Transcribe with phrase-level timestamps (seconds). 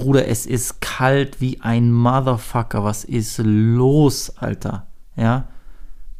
[0.00, 2.82] Bruder, es ist kalt wie ein Motherfucker.
[2.84, 4.86] Was ist los, Alter?
[5.14, 5.44] Ja.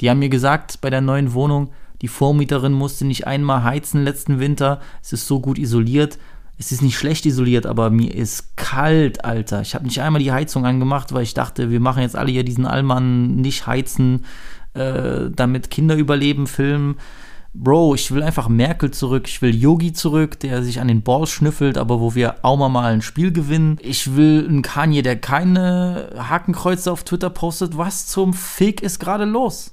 [0.01, 1.71] Die haben mir gesagt, bei der neuen Wohnung,
[2.03, 4.81] die Vormieterin musste nicht einmal heizen letzten Winter.
[5.03, 6.19] Es ist so gut isoliert.
[6.59, 9.63] Es ist nicht schlecht isoliert, aber mir ist kalt, Alter.
[9.63, 12.45] Ich habe nicht einmal die Heizung angemacht, weil ich dachte, wir machen jetzt alle hier
[12.45, 14.27] diesen Allmann nicht heizen,
[14.75, 16.97] äh, damit Kinder überleben, Film.
[17.53, 21.31] Bro, ich will einfach Merkel zurück, ich will Yogi zurück, der sich an den Balls
[21.31, 23.77] schnüffelt, aber wo wir auch mal ein Spiel gewinnen.
[23.83, 27.77] Ich will einen Kanye, der keine Hakenkreuze auf Twitter postet.
[27.77, 29.73] Was zum Fick ist gerade los?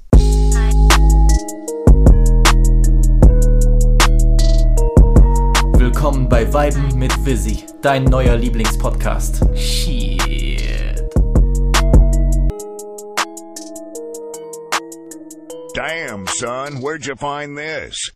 [5.77, 9.45] Willkommen bei Weiben mit Visi, dein neuer Lieblingspodcast.
[9.55, 10.16] Shit.
[15.77, 18.11] Damn, son, where'd you find this?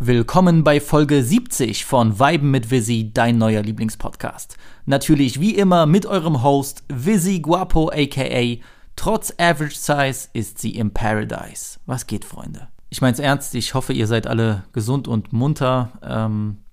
[0.00, 4.56] Willkommen bei Folge 70 von Weiben mit Visi, dein neuer Lieblingspodcast.
[4.84, 8.60] Natürlich wie immer mit eurem Host Visi Guapo aka
[8.96, 11.78] Trotz Average Size ist sie im Paradise.
[11.86, 12.66] Was geht, Freunde?
[12.90, 15.92] Ich mein's ernst, ich hoffe, ihr seid alle gesund und munter.
[16.02, 16.64] Ähm,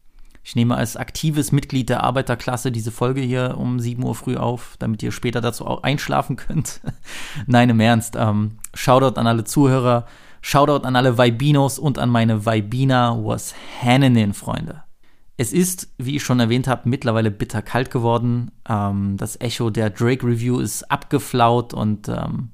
[0.45, 4.75] ich nehme als aktives Mitglied der Arbeiterklasse diese Folge hier um 7 Uhr früh auf,
[4.77, 6.81] damit ihr später dazu auch einschlafen könnt.
[7.47, 8.15] Nein, im Ernst.
[8.15, 10.05] Ähm, Shoutout an alle Zuhörer,
[10.41, 14.83] Shoutout an alle Vibinos und an meine Vibina was Hannenin, Freunde.
[15.35, 18.51] Es ist, wie ich schon erwähnt habe, mittlerweile bitter kalt geworden.
[18.69, 22.51] Ähm, das Echo der Drake Review ist abgeflaut und ähm,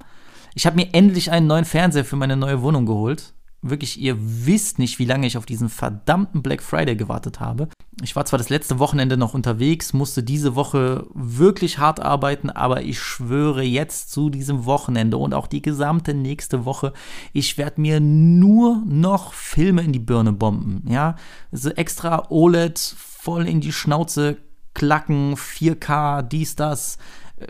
[0.54, 4.78] ich habe mir endlich einen neuen Fernseher für meine neue Wohnung geholt wirklich, ihr wisst
[4.78, 7.68] nicht, wie lange ich auf diesen verdammten Black Friday gewartet habe.
[8.02, 12.82] Ich war zwar das letzte Wochenende noch unterwegs, musste diese Woche wirklich hart arbeiten, aber
[12.82, 16.92] ich schwöre jetzt zu diesem Wochenende und auch die gesamte nächste Woche,
[17.32, 20.84] ich werde mir nur noch Filme in die Birne bomben.
[20.88, 21.14] Ja,
[21.52, 24.38] also extra OLED voll in die Schnauze
[24.74, 26.98] klacken, 4K, dies, das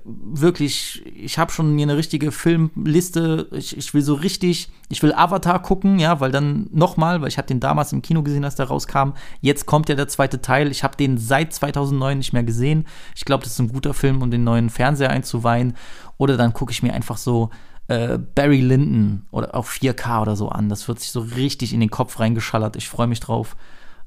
[0.04, 3.48] wirklich, ich habe schon mir eine richtige Filmliste.
[3.52, 7.38] Ich, ich, will so richtig, ich will Avatar gucken, ja, weil dann nochmal, weil ich
[7.38, 9.12] habe den damals im Kino gesehen, als der rauskam.
[9.40, 10.70] Jetzt kommt ja der zweite Teil.
[10.70, 12.86] Ich habe den seit 2009 nicht mehr gesehen.
[13.14, 15.74] Ich glaube, das ist ein guter Film, um den neuen Fernseher einzuweihen.
[16.18, 17.50] Oder dann gucke ich mir einfach so
[17.88, 20.68] äh, Barry Lyndon oder auf 4K oder so an.
[20.68, 22.76] Das wird sich so richtig in den Kopf reingeschallert.
[22.76, 23.56] Ich freue mich drauf.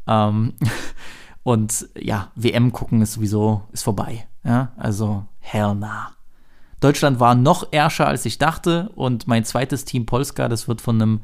[0.07, 0.53] Ähm,
[1.45, 4.25] und ja, WM gucken ist sowieso ist vorbei.
[4.43, 6.11] Ja, also hell nah.
[6.79, 8.89] Deutschland war noch ärger, als ich dachte.
[8.95, 11.21] Und mein zweites Team Polska, das wird von einem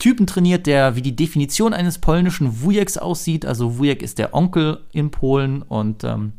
[0.00, 3.46] Typen trainiert, der wie die Definition eines polnischen Wujeks aussieht.
[3.46, 6.32] Also Wujek ist der Onkel in Polen und ähm,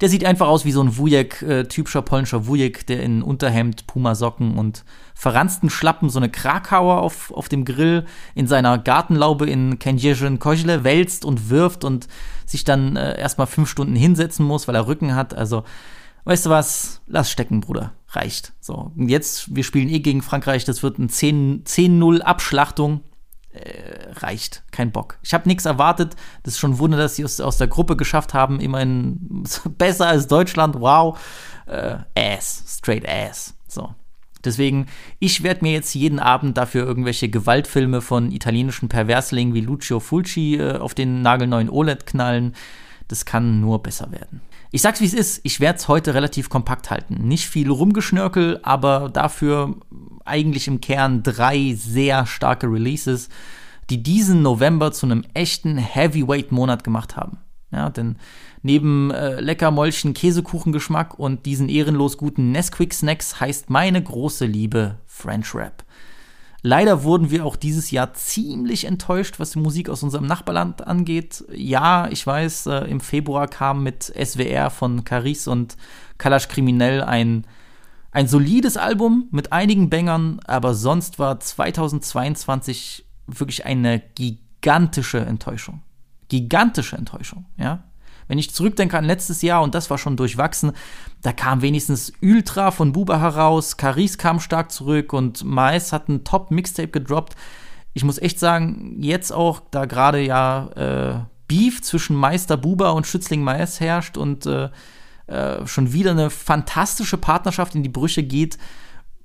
[0.00, 3.86] der sieht einfach aus wie so ein Wujek, äh, typischer polnischer Wujek, der in Unterhemd,
[3.86, 4.84] Pumasocken und
[5.14, 10.84] verransten Schlappen so eine Krakauer auf, auf dem Grill in seiner Gartenlaube in Kędzierzyn Koźle
[10.84, 12.08] wälzt und wirft und
[12.46, 15.34] sich dann äh, erstmal fünf Stunden hinsetzen muss, weil er Rücken hat.
[15.34, 15.64] Also,
[16.24, 17.00] weißt du was?
[17.06, 17.92] Lass stecken, Bruder.
[18.08, 18.52] Reicht.
[18.60, 23.00] So, und jetzt, wir spielen eh gegen Frankreich, das wird ein 10-0 Abschlachtung.
[23.52, 24.62] Äh, reicht.
[24.70, 25.18] Kein Bock.
[25.22, 26.16] Ich habe nichts erwartet.
[26.42, 28.60] Das ist schon ein Wunder, dass sie aus, aus der Gruppe geschafft haben.
[28.60, 29.44] Immerhin
[29.78, 30.80] besser als Deutschland.
[30.80, 31.18] Wow.
[31.66, 32.64] Äh, ass.
[32.66, 33.54] Straight ass.
[33.68, 33.94] So.
[34.44, 34.86] Deswegen,
[35.18, 40.56] ich werde mir jetzt jeden Abend dafür irgendwelche Gewaltfilme von italienischen Perverslingen wie Lucio Fulci
[40.56, 42.54] äh, auf den nagelneuen OLED knallen.
[43.08, 44.40] Das kann nur besser werden.
[44.74, 47.28] Ich sag's wie es ist, ich werde es heute relativ kompakt halten.
[47.28, 49.76] Nicht viel rumgeschnörkel, aber dafür
[50.24, 53.28] eigentlich im Kern drei sehr starke Releases,
[53.90, 57.36] die diesen November zu einem echten Heavyweight-Monat gemacht haben.
[57.70, 58.16] Ja, denn
[58.62, 64.98] neben äh, lecker Molchen Käsekuchengeschmack und diesen ehrenlos guten Nesquik Snacks heißt meine große Liebe
[65.04, 65.84] French Rap.
[66.62, 71.44] Leider wurden wir auch dieses Jahr ziemlich enttäuscht, was die Musik aus unserem Nachbarland angeht.
[71.52, 75.76] Ja, ich weiß, äh, im Februar kam mit SWR von Caris und
[76.18, 77.46] Kalash Kriminell ein,
[78.12, 85.82] ein solides Album mit einigen Bängern, aber sonst war 2022 wirklich eine gigantische Enttäuschung
[86.32, 87.84] gigantische Enttäuschung, ja.
[88.32, 90.72] Wenn ich zurückdenke an letztes Jahr, und das war schon durchwachsen,
[91.20, 96.24] da kam wenigstens Ultra von Buba heraus, Caris kam stark zurück und Mais hat ein
[96.24, 97.36] Top-Mixtape gedroppt.
[97.92, 103.06] Ich muss echt sagen, jetzt auch, da gerade ja äh, Beef zwischen Meister Buba und
[103.06, 104.70] Schützling Mais herrscht und äh,
[105.26, 108.56] äh, schon wieder eine fantastische Partnerschaft in die Brüche geht,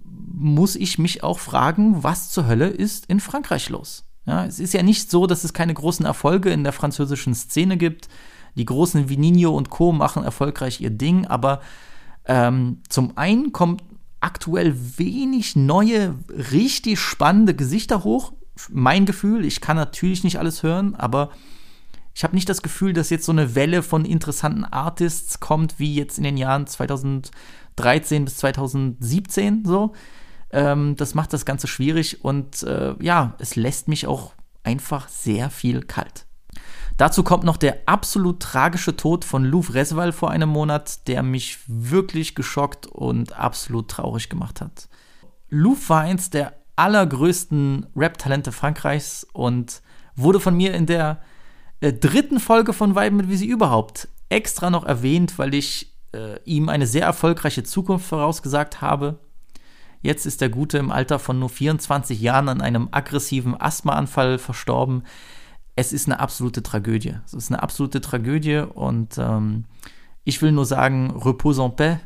[0.03, 4.03] muss ich mich auch fragen, was zur Hölle ist in Frankreich los?
[4.25, 7.77] Ja, es ist ja nicht so, dass es keine großen Erfolge in der französischen Szene
[7.77, 8.09] gibt.
[8.57, 9.91] Die großen Vininho und Co.
[9.93, 11.61] machen erfolgreich ihr Ding, aber
[12.25, 13.83] ähm, zum einen kommt
[14.19, 16.15] aktuell wenig neue,
[16.51, 18.33] richtig spannende Gesichter hoch.
[18.69, 21.29] Mein Gefühl, ich kann natürlich nicht alles hören, aber
[22.17, 25.93] Ich habe nicht das Gefühl, dass jetzt so eine Welle von interessanten Artists kommt, wie
[25.93, 29.93] jetzt in den Jahren 2013 bis 2017 so.
[30.49, 34.33] Ähm, das macht das Ganze schwierig und äh, ja, es lässt mich auch
[34.63, 36.26] einfach sehr viel kalt.
[36.97, 41.59] Dazu kommt noch der absolut tragische Tod von Louvre Resval vor einem Monat, der mich
[41.67, 44.89] wirklich geschockt und absolut traurig gemacht hat.
[45.49, 49.81] Louvre war eins der allergrößten Rap-Talente Frankreichs und
[50.15, 51.21] wurde von mir in der
[51.81, 56.69] äh, dritten Folge von Weiben mit sie überhaupt extra noch erwähnt, weil ich äh, ihm
[56.69, 59.19] eine sehr erfolgreiche Zukunft vorausgesagt habe.
[60.01, 65.03] Jetzt ist der Gute im Alter von nur 24 Jahren an einem aggressiven Asthmaanfall verstorben.
[65.79, 67.19] Es ist eine absolute Tragödie.
[67.23, 69.65] Es ist eine absolute Tragödie und ähm,
[70.23, 72.01] ich will nur sagen, repose en paix.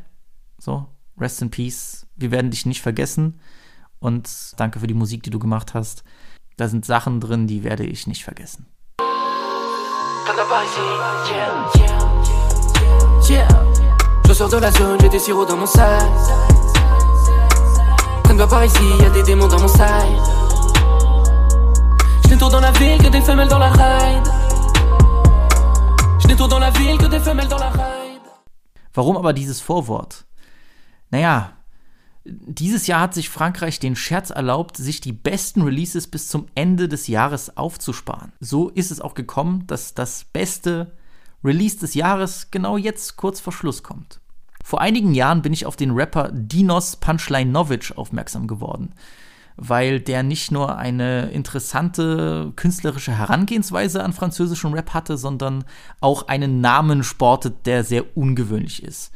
[0.58, 0.86] So,
[1.18, 2.06] rest in peace.
[2.14, 3.40] Wir werden dich nicht vergessen
[3.98, 4.28] und
[4.58, 6.04] danke für die Musik, die du gemacht hast.
[6.58, 8.66] Da sind Sachen drin, die werde ich nicht vergessen.
[14.26, 16.02] Je sors de la zone, j'ai des sirops dans mon sac.
[18.24, 20.41] Traîne pas par ici, y a des démons dans mon side.
[22.32, 24.26] Je tour dans la ville que des femelles dans la ride.
[26.26, 28.22] Je tour dans la ville que des femelles dans la ride.
[28.94, 30.24] Warum aber dieses Vorwort?
[31.10, 31.52] Naja,
[32.24, 36.88] dieses Jahr hat sich Frankreich den Scherz erlaubt, sich die besten Releases bis zum Ende
[36.88, 38.32] des Jahres aufzusparen.
[38.40, 40.96] So ist es auch gekommen, dass das beste
[41.44, 44.20] Release des Jahres genau jetzt kurz vor Schluss kommt.
[44.64, 48.94] Vor einigen Jahren bin ich auf den Rapper Dinos Punchline Novic aufmerksam geworden,
[49.56, 55.64] weil der nicht nur eine interessante künstlerische Herangehensweise an französischen Rap hatte, sondern
[56.00, 59.12] auch einen Namen sportet, der sehr ungewöhnlich ist.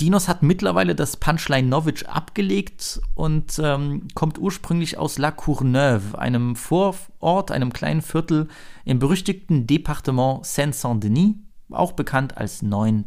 [0.00, 6.56] Dinos hat mittlerweile das Punchline Novic abgelegt und ähm, kommt ursprünglich aus La Courneuve, einem
[6.56, 8.48] Vorort, einem kleinen Viertel
[8.84, 11.36] im berüchtigten Departement Seine-Saint-Denis,
[11.70, 13.04] auch bekannt als 9-3.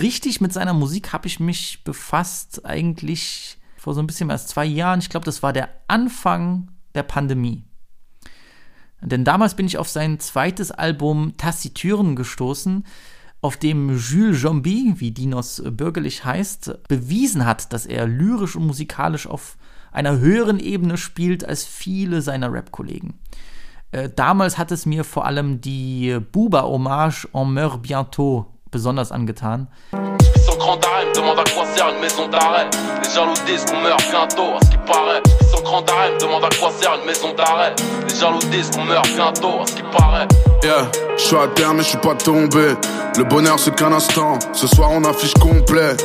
[0.00, 3.57] Richtig mit seiner Musik habe ich mich befasst, eigentlich
[3.88, 5.00] vor so ein bisschen mehr als zwei Jahren.
[5.00, 7.64] Ich glaube, das war der Anfang der Pandemie.
[9.00, 12.84] Denn damals bin ich auf sein zweites Album Taciturn gestoßen,
[13.40, 19.26] auf dem Jules Jambi, wie Dinos bürgerlich heißt, bewiesen hat, dass er lyrisch und musikalisch
[19.26, 19.56] auf
[19.90, 23.18] einer höheren Ebene spielt als viele seiner Rap-Kollegen.
[23.92, 29.66] Äh, damals hat es mir vor allem die Buba-Hommage En meurt bientôt besonders angetan.
[30.46, 32.68] Son grand arrêt me demande à quoi sert une maison d'arrêt.
[33.02, 35.22] Les jaloux disent qu'on meurt bientôt, à ce qui paraît.
[35.54, 37.74] Son grand arrêt me demande à quoi sert une maison d'arrêt.
[38.08, 40.28] Les jaloux disent qu'on meurt bientôt, à ce qui paraît.
[40.62, 42.74] Yeah, je suis à terre mais je suis pas tombé.
[43.16, 44.38] Le bonheur c'est qu'un instant.
[44.52, 45.96] Ce soir on affiche complet.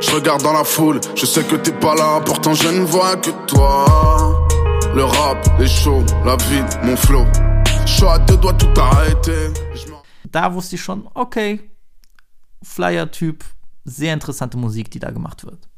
[0.00, 3.16] Je regarde dans la foule, je sais que t'es pas là, pourtant je ne vois
[3.16, 3.86] que toi.
[4.94, 7.24] Le rap, les shows, la vie, mon flow.
[7.86, 9.50] Je suis à deux doigts tout arrêter.
[10.30, 11.60] Da wusste ich schon, okay,
[12.64, 13.44] Flyer-Typ,
[13.84, 15.68] sehr interessante Musik, die da gemacht wird.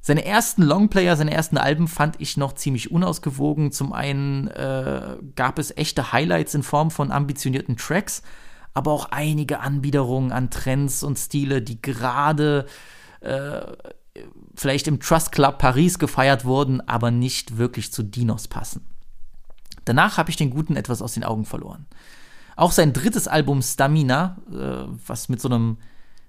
[0.00, 3.70] Seine ersten Longplayer, seine ersten Alben fand ich noch ziemlich unausgewogen.
[3.70, 8.22] Zum einen äh, gab es echte Highlights in Form von ambitionierten Tracks,
[8.74, 12.66] aber auch einige Anbiederungen an Trends und Stile, die gerade
[13.20, 13.60] äh,
[14.56, 18.84] vielleicht im Trust Club Paris gefeiert wurden, aber nicht wirklich zu Dinos passen.
[19.84, 21.86] Danach habe ich den Guten etwas aus den Augen verloren.
[22.56, 25.78] Auch sein drittes Album Stamina, äh, was mit so einem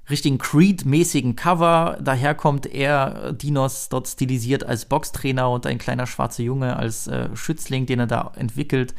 [0.10, 6.76] richtigen Creed-mäßigen Cover daherkommt, er Dinos dort stilisiert als Boxtrainer und ein kleiner schwarzer Junge
[6.76, 8.94] als äh, Schützling, den er da entwickelt.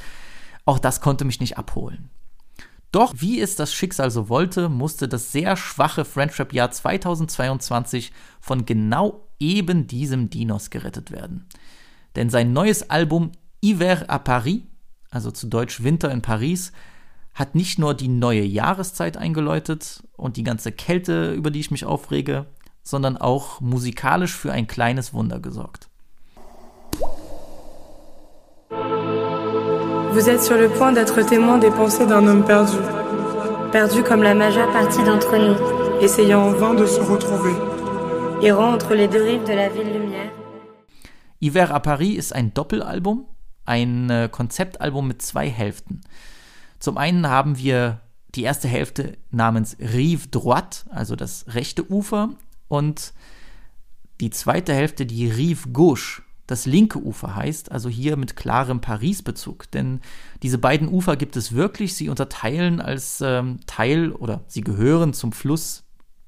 [0.64, 2.10] Auch das konnte mich nicht abholen.
[2.90, 9.26] Doch wie es das Schicksal so wollte, musste das sehr schwache Friendship-Jahr 2022 von genau
[9.40, 11.46] eben diesem Dinos gerettet werden.
[12.14, 14.62] Denn sein neues Album Hiver à Paris,
[15.10, 16.72] also zu Deutsch Winter in Paris,
[17.34, 21.84] hat nicht nur die neue Jahreszeit eingeläutet und die ganze Kälte, über die ich mich
[21.84, 22.46] aufrege,
[22.82, 25.88] sondern auch musikalisch für ein kleines Wunder gesorgt.
[30.12, 32.78] Vous êtes sur le point d'être témoin des pensées d'un homme perdu.
[33.72, 35.56] Perdu comme la majeure partie d'entre nous.
[36.00, 37.54] Essayant en vain de se retrouver.
[38.40, 40.30] Errant entre les deux rives de la ville lumière.
[41.40, 43.26] Hiver à Paris ist ein Doppelalbum,
[43.66, 46.00] ein Konzeptalbum mit zwei Hälften.
[46.84, 48.02] Zum einen haben wir
[48.34, 52.34] die erste Hälfte namens Rive Droite, also das rechte Ufer,
[52.68, 53.14] und
[54.20, 59.70] die zweite Hälfte die Rive Gauche, das linke Ufer heißt, also hier mit klarem Paris-Bezug.
[59.70, 60.02] Denn
[60.42, 65.32] diese beiden Ufer gibt es wirklich, sie unterteilen als ähm, Teil oder sie gehören zum
[65.32, 65.84] Fluss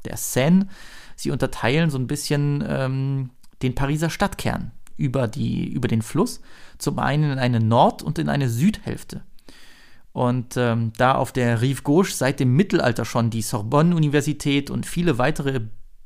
[0.07, 0.69] der Seine.
[1.17, 3.29] Sie unterteilen so ein bisschen ähm,
[3.61, 6.41] den Pariser Stadtkern über, die, über den Fluss,
[6.79, 9.23] zum einen in eine Nord- und in eine Südhälfte.
[10.17, 15.19] Und ähm, da auf der Rive Gauche seit dem Mittelalter schon die Sorbonne-Universität und viele
[15.19, 15.61] weitere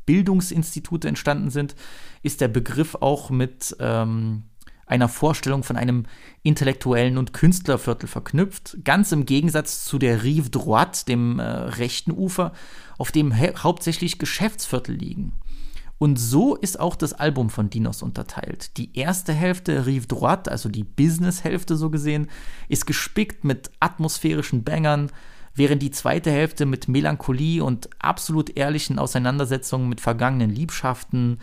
[0.05, 1.77] Bildungsinstitute entstanden sind,
[2.25, 4.43] ist der Begriff auch mit ähm,
[4.85, 6.07] einer Vorstellung von einem
[6.43, 12.53] intellektuellen und Künstlerviertel verknüpft, ganz im Gegensatz zu der Rive Droite, dem äh, rechten Ufer,
[12.99, 15.35] auf dem hauptsächlich Geschäftsviertel liegen.
[16.01, 18.79] Und so ist auch das Album von Dinos unterteilt.
[18.79, 22.31] Die erste Hälfte, Rive Droite, also die Business-Hälfte so gesehen,
[22.71, 25.13] ist gespickt mit atmosphärischen Bangern,
[25.55, 31.39] während die zweite Hälfte mit Melancholie und absolut ehrlichen Auseinandersetzungen mit vergangenen Liebschaften,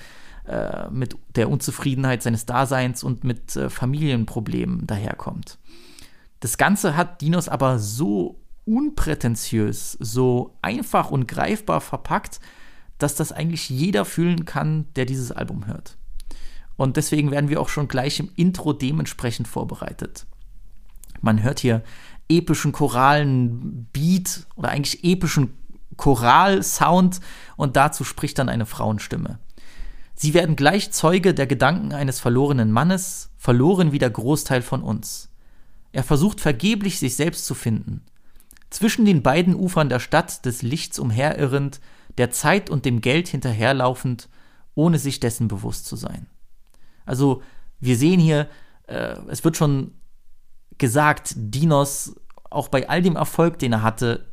[0.48, 5.60] äh, mit der Unzufriedenheit seines Daseins und mit äh, Familienproblemen daherkommt.
[6.40, 12.40] Das Ganze hat Dinos aber so unprätentiös, so einfach und greifbar verpackt,
[12.98, 15.98] dass das eigentlich jeder fühlen kann, der dieses Album hört.
[16.76, 20.26] Und deswegen werden wir auch schon gleich im Intro dementsprechend vorbereitet.
[21.22, 21.84] Man hört hier
[22.30, 25.54] epischen choralen Beat oder eigentlich epischen
[25.98, 27.20] Choral-Sound
[27.56, 29.40] und dazu spricht dann eine Frauenstimme.
[30.14, 35.30] Sie werden gleich Zeuge der Gedanken eines verlorenen Mannes, verloren wie der Großteil von uns.
[35.92, 38.02] Er versucht vergeblich, sich selbst zu finden.
[38.70, 41.80] Zwischen den beiden Ufern der Stadt des Lichts umherirrend,
[42.18, 44.30] der Zeit und dem Geld hinterherlaufend,
[44.76, 46.28] ohne sich dessen bewusst zu sein.
[47.06, 47.42] Also
[47.80, 48.48] wir sehen hier,
[48.88, 49.94] äh, es wird schon
[50.78, 52.16] gesagt, Dinos,
[52.50, 54.28] auch bei all dem Erfolg, den er hatte,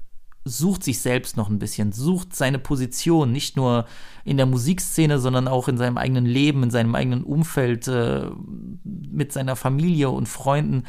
[0.45, 3.87] sucht sich selbst noch ein bisschen, sucht seine Position, nicht nur
[4.25, 8.26] in der Musikszene, sondern auch in seinem eigenen Leben, in seinem eigenen Umfeld, äh,
[8.85, 10.85] mit seiner Familie und Freunden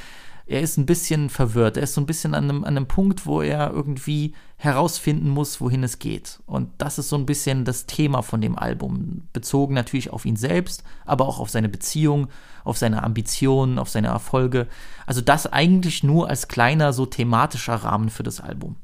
[0.48, 1.76] er ist ein bisschen verwirrt.
[1.76, 5.60] Er ist so ein bisschen an einem, an einem Punkt, wo er irgendwie herausfinden muss,
[5.60, 6.40] wohin es geht.
[6.46, 9.28] Und das ist so ein bisschen das Thema von dem Album.
[9.34, 12.28] Bezogen natürlich auf ihn selbst, aber auch auf seine Beziehung,
[12.64, 14.68] auf seine Ambitionen, auf seine Erfolge.
[15.08, 18.76] Also das eigentlich nur als kleiner, so thematischer Rahmen für das Album.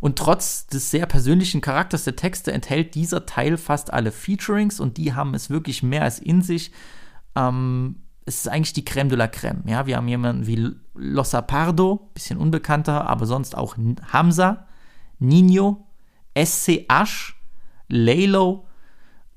[0.00, 4.96] Und trotz des sehr persönlichen Charakters der Texte enthält dieser Teil fast alle Featurings und
[4.96, 6.72] die haben es wirklich mehr als in sich.
[7.34, 7.96] Ähm,
[8.28, 9.62] es ist eigentlich die Creme de la Creme.
[9.66, 13.76] Ja, wir haben jemanden wie Losa Pardo, bisschen unbekannter, aber sonst auch
[14.12, 14.66] Hamza,
[15.18, 15.86] Nino,
[16.36, 17.34] SCH,
[17.88, 18.66] Laylo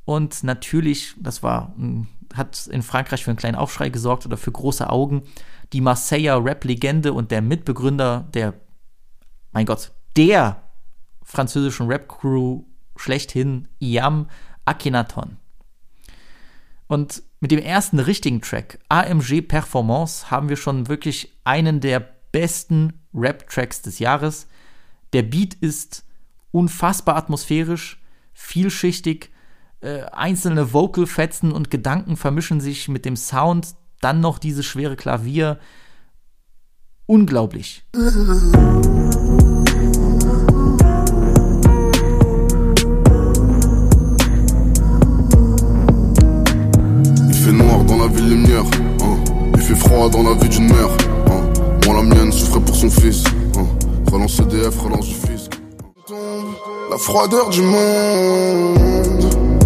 [0.04, 1.74] und natürlich, das war,
[2.34, 5.24] hat in Frankreich für einen kleinen Aufschrei gesorgt oder für große Augen,
[5.72, 8.54] die Marseiller Rap-Legende und der Mitbegründer der,
[9.54, 10.64] mein Gott, der
[11.24, 12.64] französischen Rap-Crew
[12.98, 14.28] schlechthin, Iam
[14.66, 15.38] Akhenaton.
[16.88, 22.94] Und mit dem ersten richtigen Track, AMG Performance, haben wir schon wirklich einen der besten
[23.14, 24.48] Rap-Tracks des Jahres.
[25.12, 26.06] Der Beat ist
[26.52, 28.00] unfassbar atmosphärisch,
[28.34, 29.32] vielschichtig,
[29.82, 35.60] äh, einzelne Vocal-Fetzen und Gedanken vermischen sich mit dem Sound, dann noch dieses schwere Klavier.
[37.08, 37.84] Unglaublich.
[50.02, 50.90] Froid dans la vie d'une mère.
[51.28, 51.44] Hein.
[51.86, 53.24] Moi, la mienne souffrait pour son fils.
[53.56, 53.68] Hein.
[54.12, 55.52] Relance CDF, relance du fisc.
[56.90, 59.22] La froideur du monde.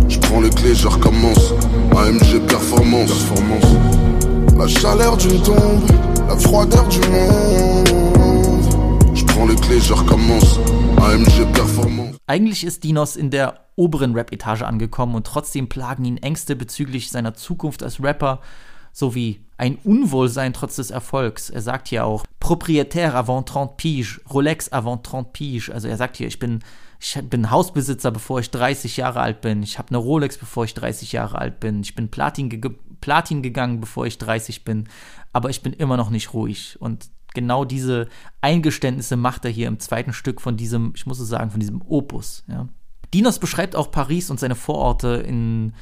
[0.09, 1.53] Je prends les clés, je recommence.
[1.95, 3.13] AMG performance.
[3.13, 4.57] performance.
[4.57, 5.89] La chaleur d'une tombe.
[6.27, 7.87] La froideur du monde.
[9.13, 10.59] Je prends les clés, je recommence.
[10.97, 12.17] AMG performance.
[12.27, 17.35] Eigentlich ist Dinos in der oberen Rap-Etage angekommen und trotzdem plagen ihn Ängste bezüglich seiner
[17.35, 18.41] Zukunft als Rapper
[18.95, 21.49] sowie ein Unwohlsein trotz des Erfolgs.
[21.49, 25.73] Er sagt hier auch Propriétaire avant 30 Pige, Rolex avant 30 Pige.
[25.73, 26.63] Also er sagt hier, ich bin,
[27.01, 29.63] ich bin Hausbesitzer, bevor ich 30 Jahre alt bin.
[29.63, 31.81] Ich habe eine Rolex, bevor ich 30 Jahre alt bin.
[31.81, 32.71] Ich bin Platin, ge
[33.01, 34.87] Platin gegangen, bevor ich 30 bin.
[35.33, 36.77] Aber ich bin immer noch nicht ruhig.
[36.79, 38.07] Und genau diese
[38.39, 41.81] Eingeständnisse macht er hier im zweiten Stück von diesem, ich muss es sagen, von diesem
[41.81, 42.45] Opus.
[42.47, 42.69] Ja.
[43.13, 45.73] Dinos beschreibt auch Paris und seine Vororte in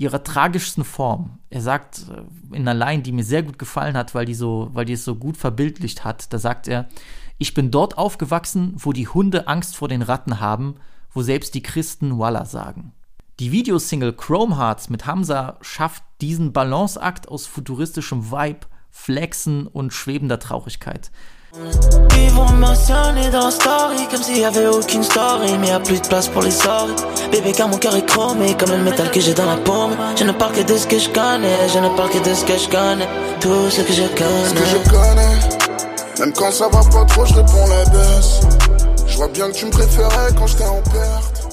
[0.00, 1.38] ihrer tragischsten Form.
[1.50, 4.70] Er sagt äh, in einer Line, die mir sehr gut gefallen hat, weil die, so,
[4.72, 6.88] weil die es so gut verbildlicht hat, da sagt er,
[7.36, 10.76] ich bin dort aufgewachsen, wo die Hunde Angst vor den Ratten haben,
[11.12, 12.92] wo selbst die Christen Walla sagen.
[13.40, 20.38] Die Videosingle Chrome Hearts mit Hamza schafft diesen Balanceakt aus futuristischem Vibe, Flexen und schwebender
[20.38, 21.10] Traurigkeit.
[21.52, 26.06] Ils vont mentionner dans story comme s'il y avait aucune story Mais y'a plus de
[26.06, 27.02] place pour les sorties
[27.32, 29.96] Bébé car mon cœur est chromé comme le métal que j'ai dans la paume.
[30.16, 32.44] Je ne parle que de ce que je connais Je ne parle que de ce
[32.44, 33.08] que je connais.
[33.40, 34.48] Tout ce que je connais.
[34.48, 36.20] Ce que je connais.
[36.20, 38.40] Même quand ça va pas trop je réponds la baisse.
[39.08, 41.48] Je vois bien que tu me préférais quand j'étais en perte.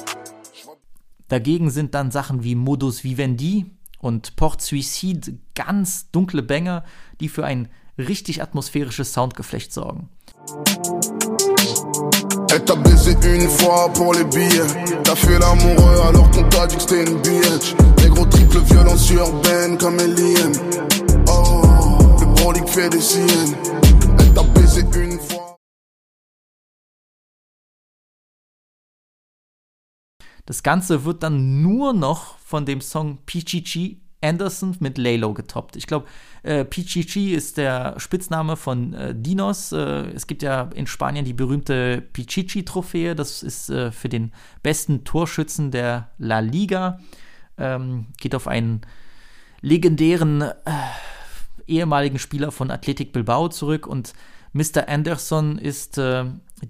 [1.29, 3.65] Dagegen sind dann Sachen wie Modus Vivendi
[3.99, 6.83] und Port Suicide ganz dunkle Banger,
[7.19, 10.09] die für ein richtig atmosphärisches Soundgeflecht sorgen.
[12.49, 15.01] Elle t'a baisé une fois pour les billets.
[15.03, 17.75] T'as fait l'amoureux alors qu'on t'a dit que c'était une bitch.
[18.01, 20.53] Les gros triple violence urbaine comme Alien.
[21.27, 21.61] Oh,
[22.19, 23.55] le brolic fait des siennes.
[24.19, 25.57] Elle t'a baisé une fois.
[30.45, 35.75] Das Ganze wird dann nur noch von dem Song Pichichi Anderson mit Laylo getoppt.
[35.75, 36.07] Ich glaube,
[36.43, 39.71] äh, Pichichi ist der Spitzname von äh, Dinos.
[39.71, 43.15] Äh, es gibt ja in Spanien die berühmte Pichichi-Trophäe.
[43.15, 44.31] Das ist äh, für den
[44.63, 46.99] besten Torschützen der La Liga.
[47.57, 48.81] Ähm, geht auf einen
[49.61, 50.53] legendären äh,
[51.67, 54.13] ehemaligen Spieler von Athletic Bilbao zurück und
[54.57, 54.89] Mr.
[54.89, 56.25] Anderson ist äh,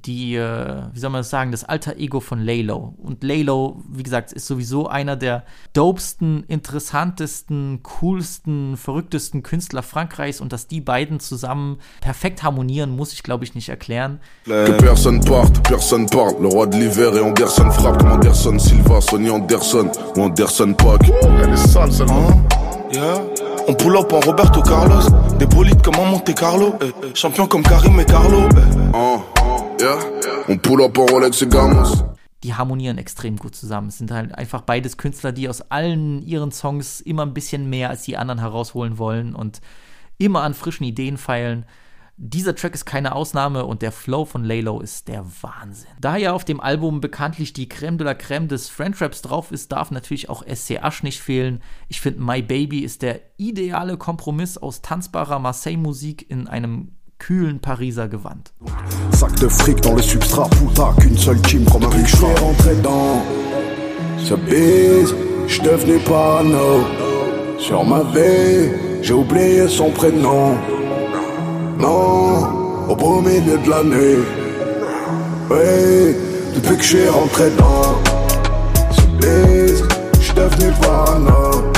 [0.06, 2.96] die, äh, wie soll man das sagen, das alter Ego von Laylo.
[2.98, 10.52] Und Laylo, wie gesagt, ist sowieso einer der dopesten, interessantesten, coolsten, verrücktesten Künstler Frankreichs und
[10.52, 14.20] dass die beiden zusammen perfekt harmonieren, muss ich glaube ich nicht erklären.
[14.44, 16.42] Que personne parte, personne parle.
[16.42, 21.10] Le roi de l'hiver et Anderson frappe comme Anderson Silva, Sonny Anderson ou Anderson Pack.
[21.24, 22.58] Elle est sale celle-là.
[22.92, 23.47] Yeah.
[23.70, 25.10] On pull up en Roberto Carlos,
[25.40, 27.14] des bolides comme en Monte Carlo, eh, eh.
[27.14, 28.48] champion comme Karim et Carlo.
[28.50, 28.92] eh.
[28.94, 29.22] Oh,
[29.80, 30.00] yeah.
[30.48, 32.04] On pull up en Rolex et Gamos.
[32.44, 33.90] die harmonieren extrem gut zusammen.
[33.90, 37.90] Es sind halt einfach beides Künstler, die aus allen ihren Songs immer ein bisschen mehr
[37.90, 39.60] als die anderen herausholen wollen und
[40.18, 41.66] immer an frischen Ideen feilen.
[42.20, 45.92] Dieser Track ist keine Ausnahme und der Flow von Laylo ist der Wahnsinn.
[46.02, 49.52] Da ja auf dem Album bekanntlich die Creme de la Creme des French Raps drauf
[49.52, 51.62] ist, darf natürlich auch SC Ash nicht fehlen.
[51.90, 58.08] Ich finde My Baby ist der ideale Kompromiss aus tanzbarer Marseille-Musik in einem kühlen Pariser
[58.08, 58.52] Gewand.
[59.12, 63.22] Sac de fric dans le substrat, puta, qu'une seule team comme un suis rentré dans
[64.18, 65.14] ce bise,
[65.48, 66.84] je devenais parano.
[67.60, 68.72] Sur ma vie,
[69.04, 70.58] j'ai oublié son prénom.
[71.80, 74.18] Non, au beau milieu de l'année.
[75.50, 76.16] Oui,
[76.56, 78.02] depuis que suis rentré dans
[78.92, 79.84] ce bise,
[80.16, 81.72] je suis devenu parano.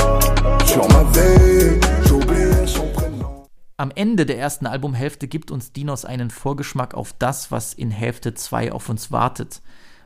[0.64, 3.44] Sur ma vie, j'ai oublié son prénom.
[3.76, 8.32] Am Ende der ersten Albumhälfte gibt uns Dinos einen Vorgeschmack auf das, was in Hälfte
[8.32, 9.60] 2 auf uns wartet.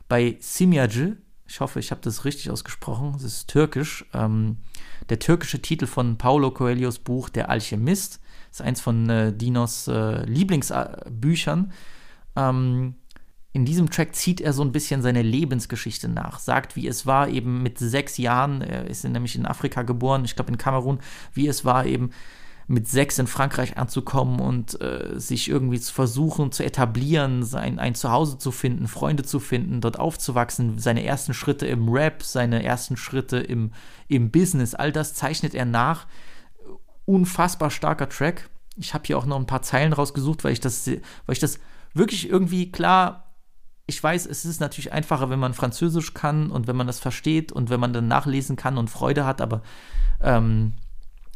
[0.09, 1.15] Bei Simyacı,
[1.47, 4.57] ich hoffe, ich habe das richtig ausgesprochen, es ist türkisch, ähm,
[5.09, 8.19] der türkische Titel von Paulo Coelhos Buch Der Alchemist,
[8.55, 11.73] ist eins von äh, Dinos äh, Lieblingsbüchern.
[12.35, 12.95] Ähm,
[13.51, 17.29] in diesem Track zieht er so ein bisschen seine Lebensgeschichte nach, sagt, wie es war,
[17.29, 20.99] eben mit sechs Jahren, er ist nämlich in Afrika geboren, ich glaube in Kamerun,
[21.33, 22.11] wie es war, eben
[22.67, 27.93] mit sechs in Frankreich anzukommen und äh, sich irgendwie zu versuchen zu etablieren, sein, ein
[27.93, 32.97] Zuhause zu finden, Freunde zu finden, dort aufzuwachsen, seine ersten Schritte im Rap, seine ersten
[32.97, 33.71] Schritte im,
[34.07, 36.07] im Business, all das zeichnet er nach.
[37.05, 38.49] Unfassbar starker Track.
[38.77, 40.99] Ich habe hier auch noch ein paar Zeilen rausgesucht, weil ich das, weil
[41.33, 41.59] ich das
[41.93, 43.25] wirklich irgendwie klar
[43.87, 47.51] ich weiß, es ist natürlich einfacher, wenn man Französisch kann und wenn man das versteht
[47.51, 49.61] und wenn man dann nachlesen kann und Freude hat, aber
[50.21, 50.73] ähm,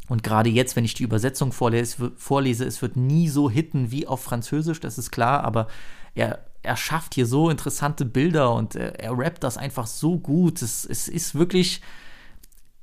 [0.08, 4.08] und gerade jetzt, wenn ich die Übersetzung vorlese, vorlese, es wird nie so hitten wie
[4.08, 5.67] auf Französisch, das ist klar, aber
[6.15, 10.63] er, er schafft hier so interessante Bilder und er, er rappt das einfach so gut.
[10.63, 11.82] Es, es ist wirklich,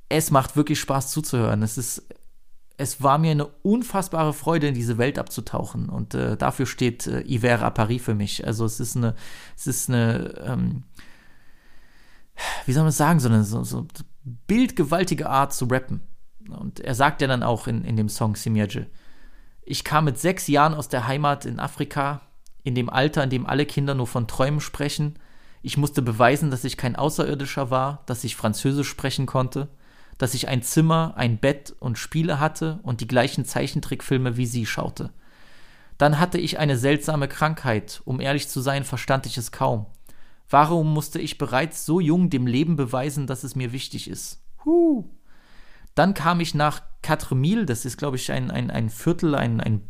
[0.07, 1.61] es macht wirklich Spaß zuzuhören.
[1.63, 2.07] Es ist,
[2.77, 5.89] es war mir eine unfassbare Freude, in diese Welt abzutauchen.
[5.89, 8.45] Und äh, dafür steht äh, Hiver à Paris für mich.
[8.45, 9.15] Also es ist eine,
[9.55, 10.83] es ist eine, ähm,
[12.65, 13.87] wie soll man es sagen, so eine so, so
[14.23, 16.01] bildgewaltige Art zu rappen.
[16.49, 18.87] Und er sagt ja dann auch in, in dem Song Simyaje,
[19.63, 22.21] ich kam mit sechs Jahren aus der Heimat in Afrika,
[22.63, 25.19] in dem Alter, in dem alle Kinder nur von Träumen sprechen.
[25.61, 29.67] Ich musste beweisen, dass ich kein Außerirdischer war, dass ich Französisch sprechen konnte,
[30.17, 34.65] dass ich ein Zimmer, ein Bett und Spiele hatte und die gleichen Zeichentrickfilme wie sie
[34.65, 35.11] schaute.
[35.97, 39.87] Dann hatte ich eine seltsame Krankheit, um ehrlich zu sein, verstand ich es kaum.
[40.49, 44.41] Warum musste ich bereits so jung dem Leben beweisen, dass es mir wichtig ist?
[44.63, 45.05] Huh.
[45.95, 49.81] Dann kam ich nach Quatre-Mille, das ist, glaube ich, ein, ein, ein Viertel, ein, ein,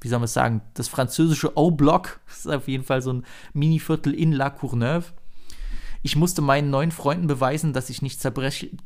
[0.00, 3.24] wie soll man es sagen, das französische O-Block, das ist auf jeden Fall so ein
[3.54, 5.06] Mini-Viertel in La Courneuve.
[6.02, 8.24] Ich musste meinen neuen Freunden beweisen, dass ich, nicht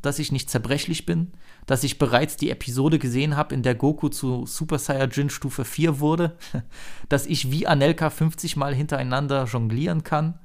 [0.03, 1.33] dass ich nicht zerbrechlich bin,
[1.64, 6.00] dass ich bereits die Episode gesehen habe, in der Goku zu Super Saiyajin Stufe 4
[6.00, 6.37] wurde,
[7.09, 10.40] dass ich wie Anelka 50 Mal hintereinander jonglieren kann.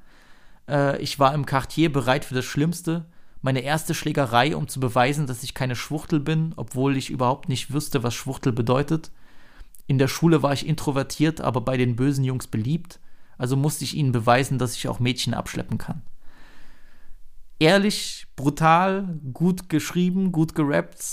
[0.68, 3.06] Äh, ich war im Quartier bereit für das Schlimmste,
[3.42, 7.74] meine erste Schlägerei, um zu beweisen, dass ich keine Schwuchtel bin, obwohl ich überhaupt nicht
[7.74, 9.12] wüsste, was Schwuchtel bedeutet.
[9.88, 13.00] In der Schule war ich introvertiert, aber bei den bösen Jungs beliebt,
[13.40, 16.04] also musste ich ihnen beweisen, dass ich auch Mädchen abschleppen kann.
[17.60, 21.04] Ehrlich, brutal, gut geschrieben, gut gerappt,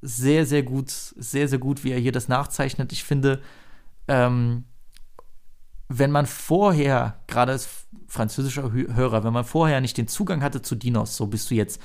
[0.00, 2.92] sehr, sehr gut, sehr, sehr gut, wie er hier das nachzeichnet.
[2.92, 3.40] Ich finde,
[4.08, 4.64] ähm,
[5.88, 7.68] wenn man vorher, gerade als
[8.08, 11.80] französischer Hörer, wenn man vorher nicht den Zugang hatte zu Dinos, so bist du jetzt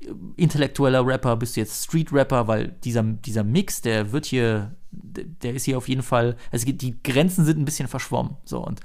[0.00, 4.74] äh, intellektueller Rapper, bist du jetzt Street Rapper, weil dieser, dieser Mix, der wird hier,
[4.90, 8.36] der ist hier auf jeden Fall, also die Grenzen sind ein bisschen verschwommen.
[8.44, 8.80] So und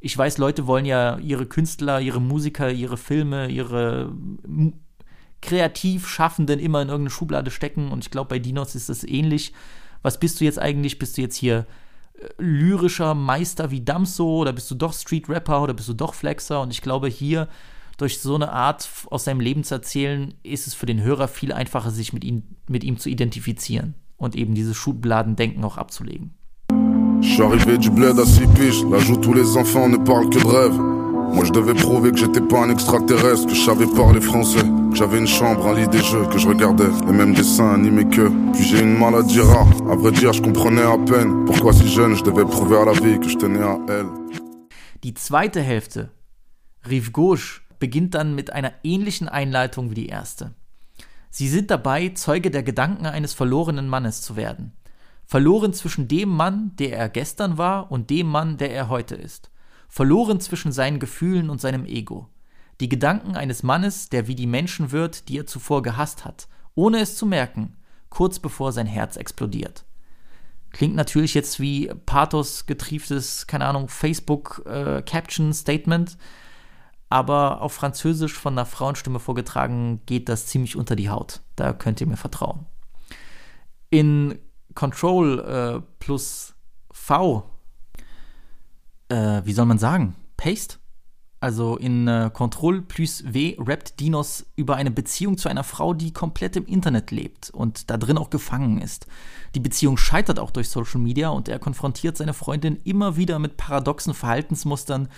[0.00, 4.12] ich weiß, Leute wollen ja ihre Künstler, ihre Musiker, ihre Filme, ihre
[5.42, 9.52] kreativ Schaffenden immer in irgendeine Schublade stecken und ich glaube, bei Dinos ist das ähnlich.
[10.02, 10.98] Was bist du jetzt eigentlich?
[10.98, 11.66] Bist du jetzt hier
[12.38, 16.60] lyrischer Meister wie Damso oder bist du doch Street Rapper oder bist du doch Flexer?
[16.60, 17.48] Und ich glaube, hier
[17.96, 21.52] durch so eine Art aus seinem Leben zu erzählen, ist es für den Hörer viel
[21.52, 26.34] einfacher, sich mit ihm, mit ihm zu identifizieren und eben dieses Schubladendenken auch abzulegen.
[27.22, 30.30] Je suis arrivé du bled à six piges, là où tous les enfants ne parlent
[30.30, 30.78] que de rêves.
[31.34, 34.96] Moi je devais prouver que j'étais pas un extraterrestre, que je savais parler français, que
[34.96, 38.28] j'avais une chambre, un lit des jeux, que je regardais les mêmes dessins animés que.
[38.52, 42.16] Puis j'ai une maladie rare, à vrai dire je comprenais à peine pourquoi si jeune
[42.16, 44.06] je devais prouver à la vie que je tenais à elle.
[45.02, 46.10] Die zweite Hälfte,
[46.88, 50.52] Rive Gauche, beginnt dann mit einer ähnlichen Einleitung wie die erste.
[51.30, 54.72] Sie sind dabei, Zeuge der Gedanken eines verlorenen Mannes zu werden.
[55.30, 59.50] Verloren zwischen dem Mann, der er gestern war, und dem Mann, der er heute ist
[59.90, 62.30] verloren zwischen seinen Gefühlen und seinem Ego.
[62.80, 67.00] Die Gedanken eines Mannes, der wie die Menschen wird, die er zuvor gehasst hat, ohne
[67.00, 67.76] es zu merken,
[68.08, 69.84] kurz bevor sein Herz explodiert.
[70.70, 76.16] Klingt natürlich jetzt wie Pathos getrieftes, keine Ahnung, Facebook-Caption-Statement, äh,
[77.08, 81.40] aber auf Französisch von einer Frauenstimme vorgetragen geht das ziemlich unter die Haut.
[81.56, 82.66] Da könnt ihr mir vertrauen.
[83.90, 84.38] In
[84.74, 86.54] Control äh, plus
[86.90, 87.50] V
[89.10, 90.76] äh, wie soll man sagen, Paste.
[91.42, 96.12] Also in äh, Control plus W rappt Dinos über eine Beziehung zu einer Frau, die
[96.12, 99.06] komplett im Internet lebt und da drin auch gefangen ist.
[99.54, 103.56] Die Beziehung scheitert auch durch Social Media und er konfrontiert seine Freundin immer wieder mit
[103.56, 105.08] paradoxen Verhaltensmustern,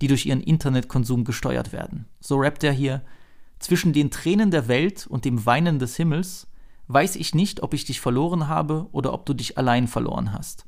[0.00, 2.06] die durch ihren Internetkonsum gesteuert werden.
[2.18, 3.02] So rappt er hier:
[3.60, 6.48] Zwischen den Tränen der Welt und dem Weinen des Himmels
[6.88, 10.64] weiß ich nicht, ob ich dich verloren habe oder ob du dich allein verloren hast.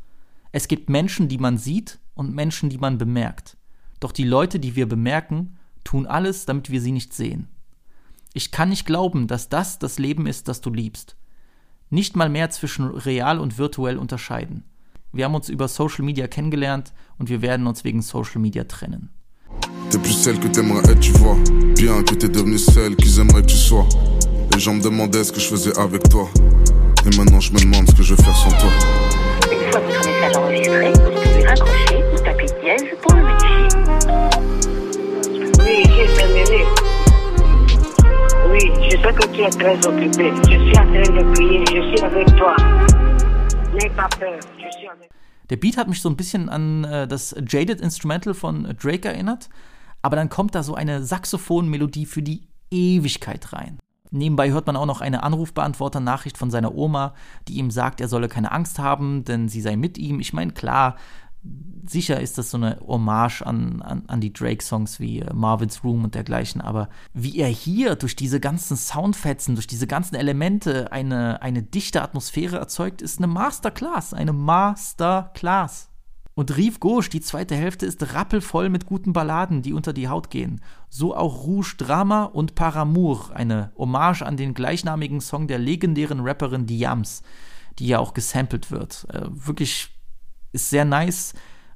[0.53, 3.57] Es gibt Menschen, die man sieht und Menschen, die man bemerkt.
[3.99, 7.49] Doch die Leute, die wir bemerken, tun alles, damit wir sie nicht sehen.
[8.33, 11.17] Ich kann nicht glauben, dass das das Leben ist, das du liebst.
[11.89, 14.65] Nicht mal mehr zwischen real und virtuell unterscheiden.
[15.13, 19.11] Wir haben uns über Social Media kennengelernt und wir werden uns wegen Social Media trennen.
[19.91, 21.37] T'es plus celle que t'aimerais être, tu vois.
[21.75, 23.89] Bien que t'es devenue celle qu'ils aimeraient que tu sois.
[24.53, 26.29] Les gens me demandaient ce que je faisais avec toi.
[27.07, 28.71] Et maintenant je me demande ce que je vais faire sans toi.
[29.51, 32.01] Une fois votre message enregistré, vous pouvez raccrocher
[32.63, 33.69] dièse pour le modifier.
[35.59, 36.65] Oui, j'ai
[38.51, 40.33] Oui, je sais que tu es très occupé.
[40.45, 41.65] Je suis en train de prier.
[41.69, 42.55] Je suis avec toi.
[43.73, 44.39] N'aie pas peur.
[44.57, 45.11] Je suis avec
[45.51, 49.49] Der Beat hat mich so ein bisschen an äh, das Jaded Instrumental von Drake erinnert,
[50.01, 53.81] aber dann kommt da so eine Saxophonmelodie für die Ewigkeit rein.
[54.11, 57.15] Nebenbei hört man auch noch eine Anrufbeantworter-Nachricht von seiner Oma,
[57.49, 60.21] die ihm sagt, er solle keine Angst haben, denn sie sei mit ihm.
[60.21, 60.97] Ich meine, klar,
[61.87, 66.05] sicher ist das so eine Hommage an, an, an die Drake-Songs wie äh, Marvin's Room
[66.05, 71.43] und dergleichen, aber wie er hier durch diese ganzen Soundfetzen, durch diese ganzen Elemente eine,
[71.43, 75.90] eine dichte Atmosphäre erzeugt, ist eine Masterclass, eine Masterclass.
[76.41, 80.31] Und Rive Gauche, die zweite Hälfte, ist rappelvoll mit guten Balladen, die unter die Haut
[80.31, 80.63] gehen.
[80.89, 86.65] So auch Rouge Drama und Paramour, eine Hommage an den gleichnamigen Song der legendären Rapperin
[86.65, 87.23] Diams,
[87.79, 89.07] die ja auch gesampelt wird.
[89.13, 89.91] Äh, wirklich
[90.53, 91.35] ist sehr nice.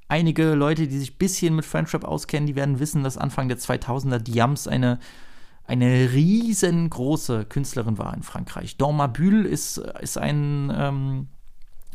[0.09, 3.59] Einige Leute, die sich ein bisschen mit Friendship auskennen, die werden wissen, dass Anfang der
[3.59, 4.98] 2000er Diams eine,
[5.66, 8.79] eine riesengroße Künstlerin war in Frankreich.
[8.79, 11.29] Don Mabule ist, ist ein ähm,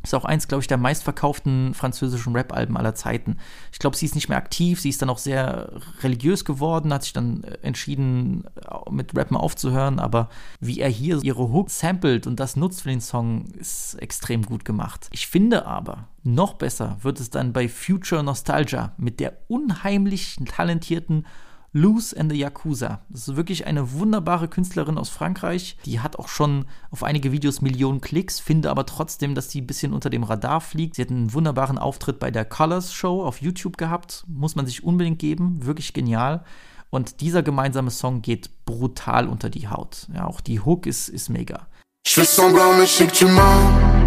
[0.03, 3.37] ist auch eins, glaube ich, der meistverkauften französischen Rap-Alben aller Zeiten.
[3.71, 7.03] Ich glaube, sie ist nicht mehr aktiv, sie ist dann auch sehr religiös geworden, hat
[7.03, 12.27] sich dann äh, entschieden, äh, mit Rappen aufzuhören, aber wie er hier ihre Hook samplet
[12.27, 15.07] und das nutzt für den Song, ist extrem gut gemacht.
[15.11, 21.25] Ich finde aber, noch besser wird es dann bei Future Nostalgia mit der unheimlich talentierten
[21.71, 23.01] Luz and the Yakuza.
[23.09, 25.77] Das ist wirklich eine wunderbare Künstlerin aus Frankreich.
[25.85, 29.67] Die hat auch schon auf einige Videos Millionen Klicks, finde aber trotzdem, dass sie ein
[29.67, 30.95] bisschen unter dem Radar fliegt.
[30.95, 34.23] Sie hat einen wunderbaren Auftritt bei der Colors Show auf YouTube gehabt.
[34.27, 35.65] Muss man sich unbedingt geben.
[35.65, 36.43] Wirklich genial.
[36.89, 40.07] Und dieser gemeinsame Song geht brutal unter die Haut.
[40.13, 41.67] Ja, auch die Hook ist, ist mega.
[42.07, 43.99] Je fais semblant, mais je sais que tu m'as.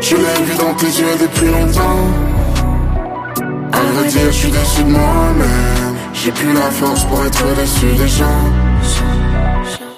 [0.00, 1.98] Je l'ai vu dans tes yeux depuis longtemps.
[3.72, 5.87] À vrai dire, je suis déçu de moi-même.
[6.12, 8.44] J'ai plus la force pour être déçu des gens.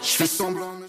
[0.03, 0.87] Je fais semblant, mais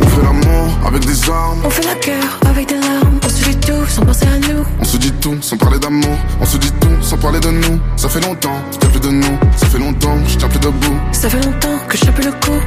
[0.00, 1.62] On fait l'amour avec des armes.
[1.64, 3.20] On fait la guerre avec des larmes.
[3.24, 4.64] On se dit tout sans penser à nous.
[4.80, 6.16] On se dit tout sans parler d'amour.
[6.40, 7.80] On se dit tout sans parler de nous.
[7.96, 9.38] Ça fait longtemps, je tiens plus de nous.
[9.56, 11.00] Ça fait longtemps que je tiens plus debout.
[11.12, 12.62] Ça fait longtemps que je tiens plus le coup.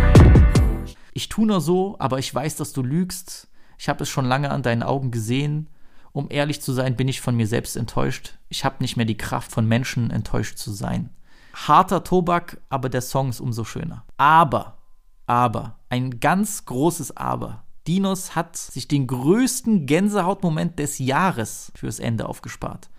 [1.13, 3.47] Ich tu nur so, aber ich weiß, dass du lügst.
[3.77, 5.67] Ich habe es schon lange an deinen Augen gesehen.
[6.13, 8.37] Um ehrlich zu sein, bin ich von mir selbst enttäuscht.
[8.49, 11.09] Ich habe nicht mehr die Kraft, von Menschen enttäuscht zu sein.
[11.53, 14.03] Harter Tobak, aber der Song ist umso schöner.
[14.17, 14.77] Aber,
[15.25, 17.63] aber, ein ganz großes Aber.
[17.87, 22.89] Dinos hat sich den größten Gänsehautmoment des Jahres fürs Ende aufgespart.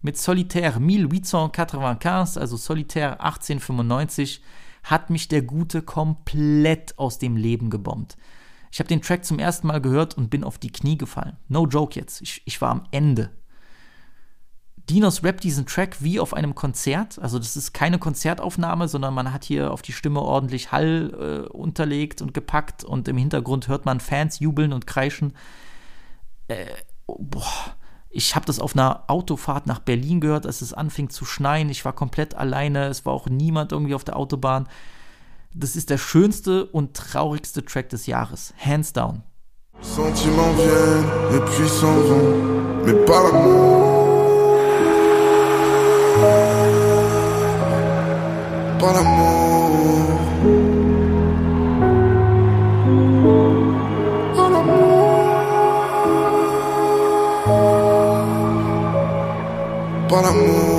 [0.00, 4.42] Mit Solitaire 1895, also Solitaire 1895,
[4.82, 8.16] hat mich der Gute komplett aus dem Leben gebombt.
[8.72, 11.36] Ich habe den Track zum ersten Mal gehört und bin auf die Knie gefallen.
[11.46, 12.22] No joke jetzt.
[12.22, 13.30] Ich, ich war am Ende.
[14.88, 17.18] Dinos rappt diesen Track wie auf einem Konzert.
[17.18, 21.52] Also das ist keine Konzertaufnahme, sondern man hat hier auf die Stimme ordentlich Hall äh,
[21.52, 25.34] unterlegt und gepackt und im Hintergrund hört man Fans jubeln und kreischen.
[26.48, 26.64] Äh,
[27.06, 27.76] boah.
[28.08, 31.70] Ich habe das auf einer Autofahrt nach Berlin gehört, als es anfing zu schneien.
[31.70, 34.66] Ich war komplett alleine, es war auch niemand irgendwie auf der Autobahn.
[35.54, 38.54] Das ist der schönste und traurigste Track des Jahres.
[38.58, 39.22] Hands down.
[39.82, 43.92] Sentiments viennent et puis s'en vont, mais pas l'amour.
[48.78, 50.06] Pas l'amour.
[54.34, 55.02] Pas l'amour.
[60.08, 60.71] Pas l'amour.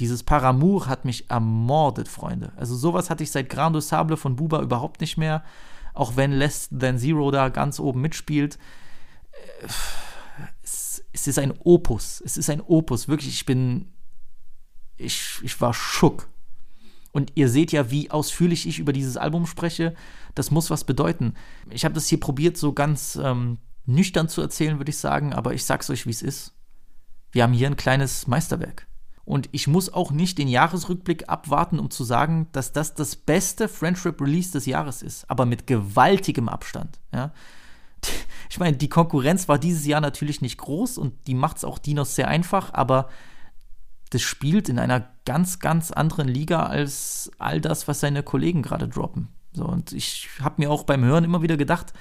[0.00, 2.52] Dieses Paramour hat mich ermordet, Freunde.
[2.56, 5.44] Also sowas hatte ich seit Grande Sable von Buba überhaupt nicht mehr.
[5.94, 8.58] Auch wenn Less Than Zero da ganz oben mitspielt.
[9.62, 9.68] Äh,
[10.62, 12.22] Es, es ist ein Opus.
[12.24, 13.08] Es ist ein Opus.
[13.08, 13.92] Wirklich, ich bin.
[14.96, 16.28] Ich, ich war schock.
[17.12, 19.94] Und ihr seht ja, wie ausführlich ich über dieses Album spreche.
[20.34, 21.34] Das muss was bedeuten.
[21.68, 25.32] Ich habe das hier probiert, so ganz ähm, nüchtern zu erzählen, würde ich sagen.
[25.32, 26.54] Aber ich sag's euch, wie es ist.
[27.32, 28.86] Wir haben hier ein kleines Meisterwerk.
[29.30, 33.68] Und ich muss auch nicht den Jahresrückblick abwarten, um zu sagen, dass das das beste
[33.68, 36.98] French Rap Release des Jahres ist, aber mit gewaltigem Abstand.
[37.14, 37.32] Ja.
[38.52, 41.78] Ich meine, die Konkurrenz war dieses Jahr natürlich nicht groß und die macht es auch
[41.78, 43.08] Dinos sehr einfach, aber
[44.10, 48.88] das spielt in einer ganz, ganz anderen Liga als all das, was seine Kollegen gerade
[48.88, 49.28] droppen.
[49.52, 51.92] So, und ich habe mir auch beim Hören immer wieder gedacht,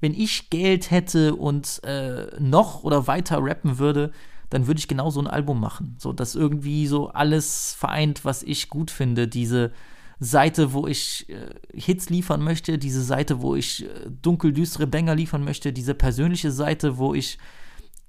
[0.00, 4.12] wenn ich Geld hätte und äh, noch oder weiter rappen würde,
[4.50, 5.96] dann würde ich genau so ein Album machen.
[5.98, 9.28] So, das irgendwie so alles vereint, was ich gut finde.
[9.28, 9.72] Diese
[10.18, 13.88] Seite, wo ich äh, Hits liefern möchte, diese Seite, wo ich äh,
[14.22, 17.38] dunkel düstere Banger liefern möchte, diese persönliche Seite, wo ich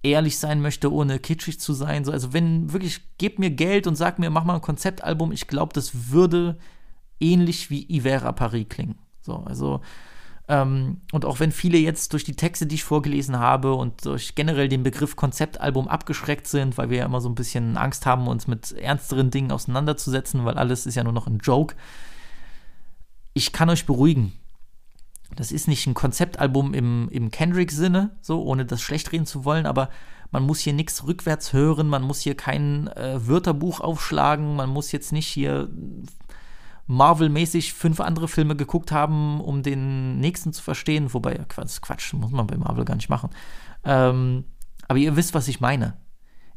[0.04, 2.06] ehrlich sein möchte, ohne kitschig zu sein.
[2.06, 5.48] So, also wenn wirklich, gebt mir Geld und sagt mir, mach mal ein Konzeptalbum, ich
[5.48, 6.58] glaube, das würde
[7.20, 9.00] ähnlich wie Ivera Paris klingen.
[9.22, 9.82] So, also
[10.50, 14.36] ähm, und auch wenn viele jetzt durch die Texte, die ich vorgelesen habe und durch
[14.36, 18.28] generell den Begriff Konzeptalbum abgeschreckt sind, weil wir ja immer so ein bisschen Angst haben,
[18.28, 21.76] uns mit ernsteren Dingen auseinanderzusetzen, weil alles ist ja nur noch ein Joke.
[23.34, 24.34] Ich kann euch beruhigen.
[25.36, 29.66] Das ist nicht ein Konzeptalbum im, im Kendrick-Sinne, so, ohne das schlecht reden zu wollen,
[29.66, 29.90] aber
[30.32, 34.94] man muss hier nichts rückwärts hören, man muss hier kein äh, Wörterbuch aufschlagen, man muss
[34.94, 35.70] jetzt nicht hier
[36.88, 41.14] Marvel-mäßig fünf andere Filme geguckt haben, um den nächsten zu verstehen.
[41.14, 43.30] Wobei, Quatsch, Quatsch muss man bei Marvel gar nicht machen.
[43.84, 44.46] Ähm,
[44.88, 45.98] aber ihr wisst, was ich meine.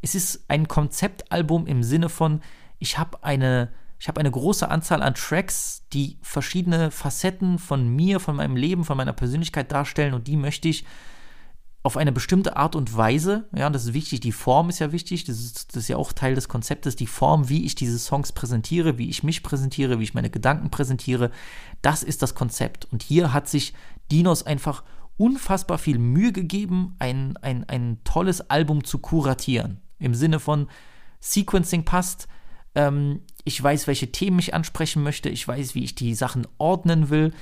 [0.01, 2.41] Es ist ein Konzeptalbum im Sinne von,
[2.79, 8.21] ich habe eine, ich habe eine große Anzahl an Tracks, die verschiedene Facetten von mir,
[8.21, 10.85] von meinem Leben, von meiner Persönlichkeit darstellen und die möchte ich
[11.83, 15.25] auf eine bestimmte Art und Weise, ja, das ist wichtig, die Form ist ja wichtig,
[15.25, 18.33] das ist, das ist ja auch Teil des Konzeptes, die Form, wie ich diese Songs
[18.33, 21.31] präsentiere, wie ich mich präsentiere, wie ich meine Gedanken präsentiere,
[21.81, 22.87] das ist das Konzept.
[22.93, 23.73] Und hier hat sich
[24.13, 24.85] Dinos einfach
[25.17, 29.81] unfassbar viel Mühe gegeben, ein, ein, ein tolles Album zu kuratieren.
[29.99, 30.69] Im Sinne von
[31.21, 32.29] Sequencing passt,
[32.75, 37.09] ähm, ich weiß, welche Themen ich ansprechen möchte, ich weiß, wie ich die Sachen ordnen
[37.09, 37.33] will.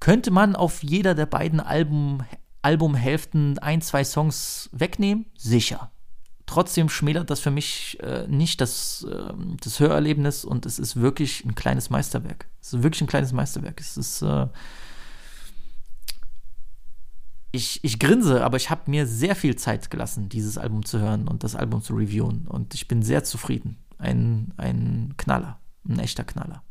[0.00, 2.24] Könnte man auf jeder der beiden Alben
[2.64, 5.26] Albumhälften ein, zwei Songs wegnehmen?
[5.36, 5.90] Sicher.
[6.46, 11.44] Trotzdem schmälert das für mich äh, nicht das, äh, das Hörerlebnis und es ist wirklich
[11.44, 12.48] ein kleines Meisterwerk.
[12.60, 13.80] Es ist wirklich ein kleines Meisterwerk.
[13.80, 14.22] Es ist.
[14.22, 14.46] Äh
[17.52, 21.28] ich, ich grinse, aber ich habe mir sehr viel Zeit gelassen, dieses Album zu hören
[21.28, 22.46] und das Album zu reviewen.
[22.48, 23.78] Und ich bin sehr zufrieden.
[23.98, 25.60] Ein, ein Knaller.
[25.88, 26.62] Ein echter Knaller.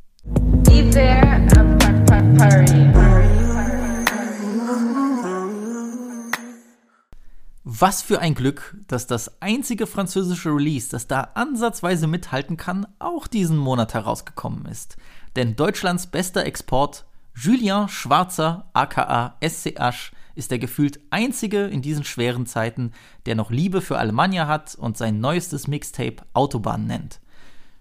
[7.66, 13.26] Was für ein Glück, dass das einzige französische Release, das da ansatzweise mithalten kann, auch
[13.26, 14.98] diesen Monat herausgekommen ist.
[15.38, 22.46] Denn Deutschlands bester Export, Julien Schwarzer aka SCH, ist der gefühlt einzige in diesen schweren
[22.48, 22.92] Zeiten,
[23.26, 27.22] der noch Liebe für Alemannia hat und sein neuestes Mixtape Autobahn nennt.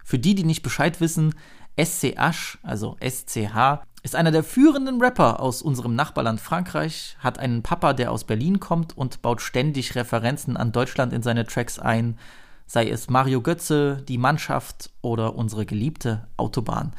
[0.05, 1.35] Für die, die nicht Bescheid wissen,
[1.77, 7.93] SCH, also SCH, ist einer der führenden Rapper aus unserem Nachbarland Frankreich, hat einen Papa,
[7.93, 12.19] der aus Berlin kommt und baut ständig Referenzen an Deutschland in seine Tracks ein,
[12.67, 16.93] sei es Mario Götze, die Mannschaft oder unsere geliebte Autobahn.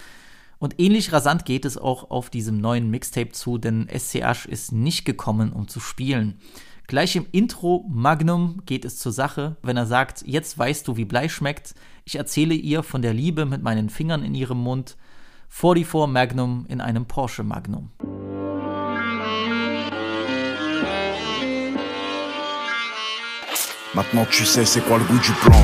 [0.58, 5.04] Und ähnlich rasant geht es auch auf diesem neuen Mixtape zu, denn SCH ist nicht
[5.04, 6.40] gekommen, um zu spielen.
[6.86, 11.06] Gleich im Intro Magnum geht es zur Sache, wenn er sagt, jetzt weißt du, wie
[11.06, 11.74] Blei schmeckt.
[12.04, 14.98] Ich erzähle ihr von der Liebe mit meinen Fingern in ihrem Mund.
[15.48, 17.90] 44 Magnum in einem Porsche Magnum.
[23.94, 25.62] Maintenant tu sais c'est quoi le goût du plan.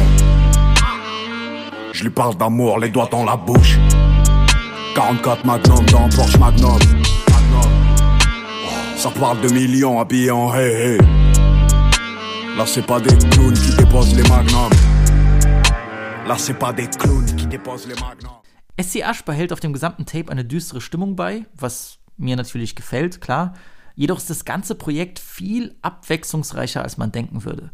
[1.92, 3.78] Je lui parle d'amour, les doigts dans la bouche.
[4.94, 6.78] 44 Magnum dans Porsche Magnum.
[9.00, 10.98] Ça parle de millions habillés en hey hey.
[12.54, 14.72] Là c'est pas des clowns qui déposent les magnums.
[16.26, 18.42] Là c'est pas des clowns qui déposent les magnums.
[18.78, 23.54] SCH behält auf dem gesamten Tape eine düstere Stimmung bei, was mir natürlich gefällt, klar.
[23.96, 27.70] Jedoch ist das ganze Projekt viel abwechslungsreicher, als man denken würde.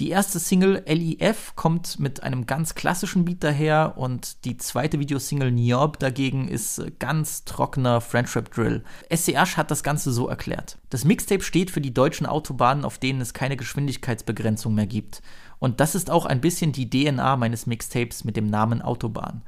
[0.00, 5.50] Die erste Single LIF kommt mit einem ganz klassischen Beat daher und die zweite Videosingle
[5.50, 8.84] Niob dagegen ist ganz trockener French Rap Drill.
[9.12, 10.78] SCH hat das Ganze so erklärt.
[10.90, 15.20] Das Mixtape steht für die deutschen Autobahnen, auf denen es keine Geschwindigkeitsbegrenzung mehr gibt.
[15.58, 19.42] Und das ist auch ein bisschen die DNA meines Mixtapes mit dem Namen Autobahn.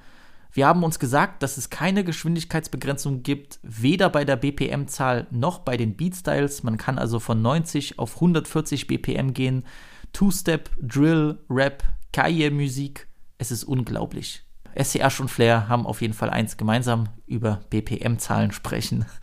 [0.53, 5.77] Wir haben uns gesagt, dass es keine Geschwindigkeitsbegrenzung gibt, weder bei der BPM-Zahl noch bei
[5.77, 6.65] den Beatstyles.
[6.65, 9.65] Man kann also von 90 auf 140 BPM gehen.
[10.13, 13.09] Two-Step, Drill, Rap, Kaye-Musik.
[13.39, 14.45] Es ist unglaublich.
[14.75, 19.07] SCH und Flair haben auf jeden Fall eins gemeinsam, über BPM-Zahlen sprechen.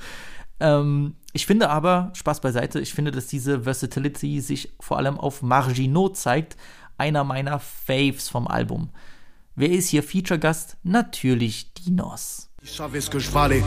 [0.60, 5.44] Ähm, ich finde aber, Spaß beiseite, ich finde, dass diese Versatility sich vor allem auf
[5.44, 6.58] Marginot zeigt,
[6.98, 8.90] einer meiner Faves vom Album.
[9.56, 10.78] Wer ist hier Feature-Gast?
[10.82, 12.50] Natürlich Dinos.
[12.64, 13.64] Ce que je valais.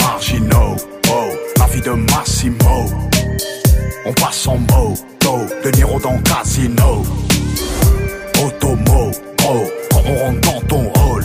[0.00, 0.76] Marginaux,
[1.08, 2.90] oh, la vie de Massimo.
[4.04, 4.58] On passe en
[5.30, 7.04] moto, de Niro dans Casino.
[8.42, 9.10] Automo,
[9.46, 11.24] oh, on rentre dans ton hall.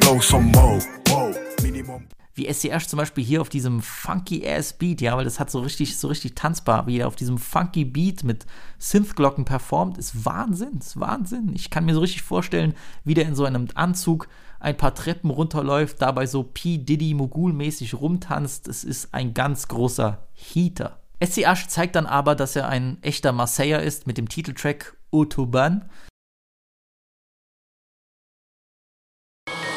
[0.00, 0.78] Blow some mo,
[1.10, 1.30] oh,
[1.62, 2.06] minimum.
[2.34, 5.60] Wie SCH zum Beispiel hier auf diesem funky ass Beat, ja, weil das hat so
[5.60, 8.46] richtig, so richtig tanzbar, wie er auf diesem funky Beat mit
[8.78, 11.52] Synthglocken performt, ist Wahnsinn, ist Wahnsinn.
[11.54, 15.30] Ich kann mir so richtig vorstellen, wie der in so einem Anzug ein paar Treppen
[15.30, 16.78] runterläuft, dabei so P.
[16.78, 18.68] Diddy Mogul-mäßig rumtanzt.
[18.68, 21.00] Es ist ein ganz großer Heater.
[21.22, 25.90] SCH zeigt dann aber, dass er ein echter Marseiller ist mit dem Titeltrack Autobahn.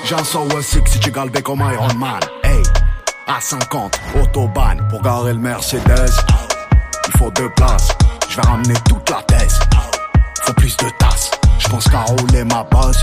[0.05, 2.21] J'en sors six si tu galbais comme Iron Man.
[2.43, 2.61] Hey,
[3.27, 4.87] à 50, autobahn.
[4.89, 6.11] Pour garer le Mercedes,
[7.07, 7.89] il faut deux places.
[8.29, 9.59] Je vais ramener toute la thèse.
[10.43, 11.31] Faut plus de tasses.
[11.59, 13.01] Je pense qu'à rouler ma bosse.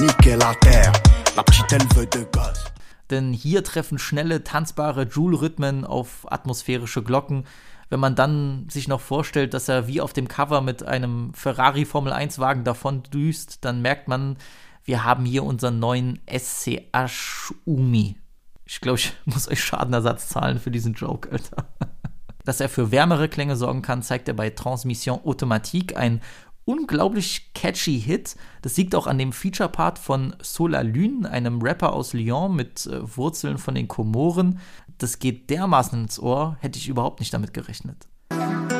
[0.00, 0.92] Niquer la terre.
[1.36, 2.64] La petite elle veut de gosse.
[3.12, 7.44] Denn hier treffen schnelle, tanzbare Joule-Rhythmen auf atmosphärische Glocken.
[7.88, 11.84] Wenn man dann sich noch vorstellt, dass er wie auf dem Cover mit einem Ferrari
[11.84, 14.36] Formel 1 Wagen davon düst, dann merkt man,
[14.84, 18.16] wir haben hier unseren neuen SCH Umi.
[18.64, 21.68] Ich glaube, ich muss euch Schadenersatz zahlen für diesen Joke, Alter.
[22.44, 26.20] Dass er für wärmere Klänge sorgen kann, zeigt er bei Transmission Automatique, ein
[26.64, 28.36] unglaublich catchy Hit.
[28.62, 33.00] Das liegt auch an dem Feature-Part von Sola Lune, einem Rapper aus Lyon mit äh,
[33.16, 34.58] Wurzeln von den Komoren.
[34.98, 38.06] Das geht dermaßen ins Ohr, hätte ich überhaupt nicht damit gerechnet.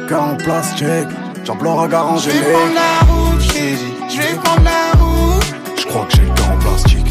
[0.09, 1.09] Car en plastique,
[1.45, 4.93] j'emploie regard en Je vais prendre la route, je t'ai dit, je vais prendre la
[4.99, 5.55] route.
[5.79, 7.07] Je crois que j'ai le cœur en plastique.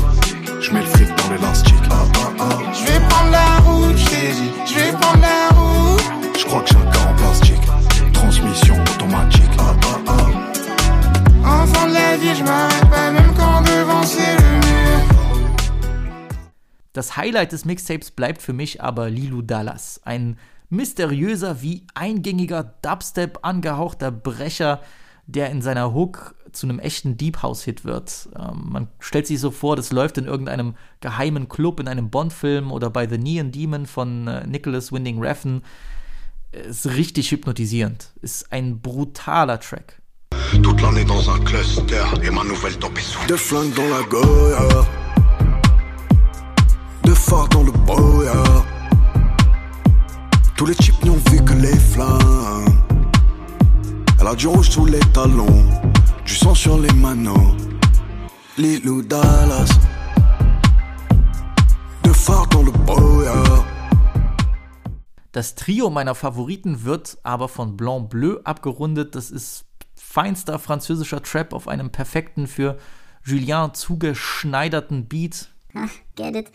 [0.62, 1.76] Je mets le fric dans l'élastique.
[1.90, 2.60] Ah, ah, ah.
[2.74, 6.38] Je vais prendre la route, je t'ai dit, prendre la route.
[6.38, 8.14] Je crois que j'ai un cœur en plastique.
[8.14, 9.51] Transmission automatique.
[12.18, 15.08] La je m'arrête pas, même quand devant c'est le mur.
[16.94, 20.38] Das Highlight des Mixtapes bleibt für mich aber Lilu Dallas, ein
[20.70, 24.82] mysteriöser wie eingängiger Dubstep angehauchter Brecher,
[25.26, 28.28] der in seiner Hook zu einem echten Deep House Hit wird.
[28.38, 32.74] Ähm, man stellt sich so vor, das läuft in irgendeinem geheimen Club in einem Bond-Film
[32.74, 35.62] oder bei The Neon Demon von äh, Nicholas Winding Refn.
[36.52, 38.12] Ist richtig hypnotisierend.
[38.22, 40.01] Ist ein brutaler Track.
[40.60, 44.04] Toute l'année dans un cluster et ma nouvelle top est sous Deux flingues dans la
[44.04, 44.86] Goya.
[47.04, 48.44] Deux phares dans le boya.
[50.56, 52.84] Tous les chips n'ont vu que les flammes.
[54.20, 55.66] Elle a du rouge sous les talons.
[56.26, 57.56] Du sang sur les manos.
[58.58, 59.70] Lilou Dallas.
[62.22, 63.66] fort dans le brouillard.
[65.32, 69.16] Das Trio meiner Favoriten wird aber von Blanc Bleu abgerundet.
[69.16, 69.66] Das ist
[70.12, 72.78] feinster französischer Trap auf einem perfekten für
[73.24, 75.50] Julien zugeschneiderten Beat.
[76.16, 76.52] Get it?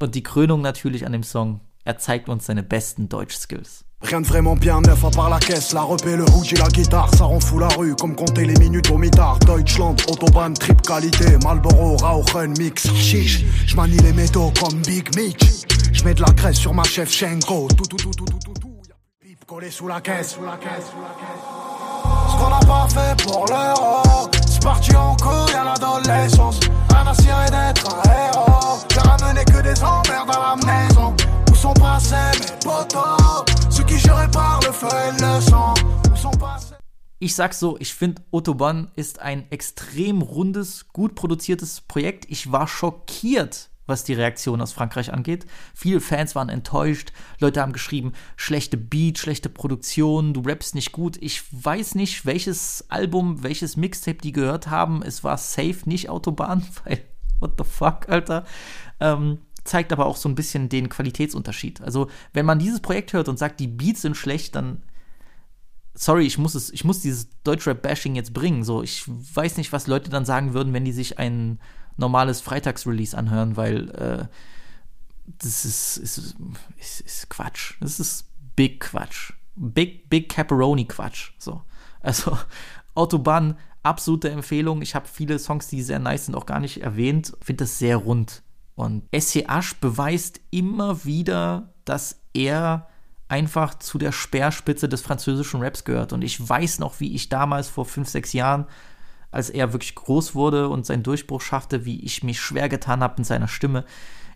[0.00, 1.60] Und die Krönung natürlich an dem Song.
[1.84, 3.84] Er zeigt uns seine besten Deutsch-Skills.
[4.02, 7.12] Rien de vraiment bien neuf à part la caisse, la repée, le hoodie, la guitare,
[7.14, 9.38] ça rend fou la rue, comme compter les minutes au mitard.
[9.40, 13.44] Deutschland, Autobahn, trip qualité, Marlboro, Rauchen, mix, chiche.
[13.66, 15.66] J'manie les métaux comme Big Mitch.
[15.92, 17.68] J'mets de la graisse sur ma chef Shenko.
[17.76, 18.78] Tout, tout, tout, tout, tout, tout, tout.
[19.46, 21.77] Collé sous la caisse, sous la caisse, sous la caisse.
[22.38, 26.60] Qu'on n'a pas fait pour l'euro, c'est parti en couille à l'adolescence.
[26.94, 28.78] Un assuré d'être un héros.
[28.92, 31.14] J'ai ramené que des emmerdes à la maison.
[31.50, 35.74] Où sont passés mes potos Ceux qui géraient par le feu et le sang.
[36.12, 36.74] Où sont passés
[37.20, 42.26] Ich sag's so, ich finde Autobahn ist ein extrem rundes, gut produziertes Projekt.
[42.28, 45.46] Ich war schockiert, was die Reaktion aus Frankreich angeht.
[45.74, 47.12] Viele Fans waren enttäuscht.
[47.40, 51.16] Leute haben geschrieben, schlechte Beat, schlechte Produktion, du rappst nicht gut.
[51.20, 55.02] Ich weiß nicht, welches Album, welches Mixtape die gehört haben.
[55.02, 57.02] Es war safe nicht Autobahn, weil,
[57.40, 58.44] what the fuck, Alter.
[59.00, 61.80] Ähm, zeigt aber auch so ein bisschen den Qualitätsunterschied.
[61.80, 64.82] Also, wenn man dieses Projekt hört und sagt, die Beats sind schlecht, dann
[65.98, 68.64] sorry, ich muss es, ich muss dieses Deutschrap-Bashing jetzt bringen.
[68.64, 71.58] So, ich weiß nicht, was Leute dann sagen würden, wenn die sich ein
[71.98, 74.26] normales Freitagsrelease anhören, weil äh,
[75.26, 76.36] das ist, ist,
[76.78, 77.74] ist, ist Quatsch.
[77.80, 78.26] Das ist
[78.56, 79.32] Big Quatsch.
[79.56, 81.32] Big, Big Caparoni Quatsch.
[81.38, 81.62] So.
[82.00, 82.38] Also,
[82.94, 84.80] Autobahn, absolute Empfehlung.
[84.80, 87.36] Ich habe viele Songs, die sehr nice sind, auch gar nicht erwähnt.
[87.42, 88.42] Finde das sehr rund.
[88.74, 92.88] Und SCH beweist immer wieder, dass er
[93.28, 96.12] einfach zu der Speerspitze des französischen Raps gehört.
[96.12, 98.66] Und ich weiß noch, wie ich damals vor fünf, sechs Jahren,
[99.30, 103.14] als er wirklich groß wurde und seinen Durchbruch schaffte, wie ich mich schwer getan habe
[103.18, 103.84] mit seiner Stimme.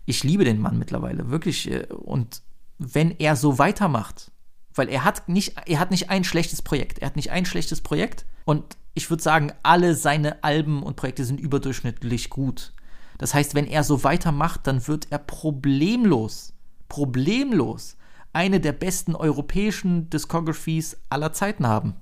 [0.05, 1.69] Ich liebe den Mann mittlerweile, wirklich.
[1.71, 2.41] äh, Und
[2.77, 4.31] wenn er so weitermacht,
[4.75, 6.99] weil er hat nicht, er hat nicht ein schlechtes Projekt.
[6.99, 8.25] Er hat nicht ein schlechtes Projekt.
[8.45, 12.73] Und ich würde sagen, alle seine Alben und Projekte sind überdurchschnittlich gut.
[13.17, 16.53] Das heißt, wenn er so weitermacht, dann wird er problemlos,
[16.89, 17.97] problemlos
[18.33, 21.95] eine der besten europäischen Discographies aller Zeiten haben.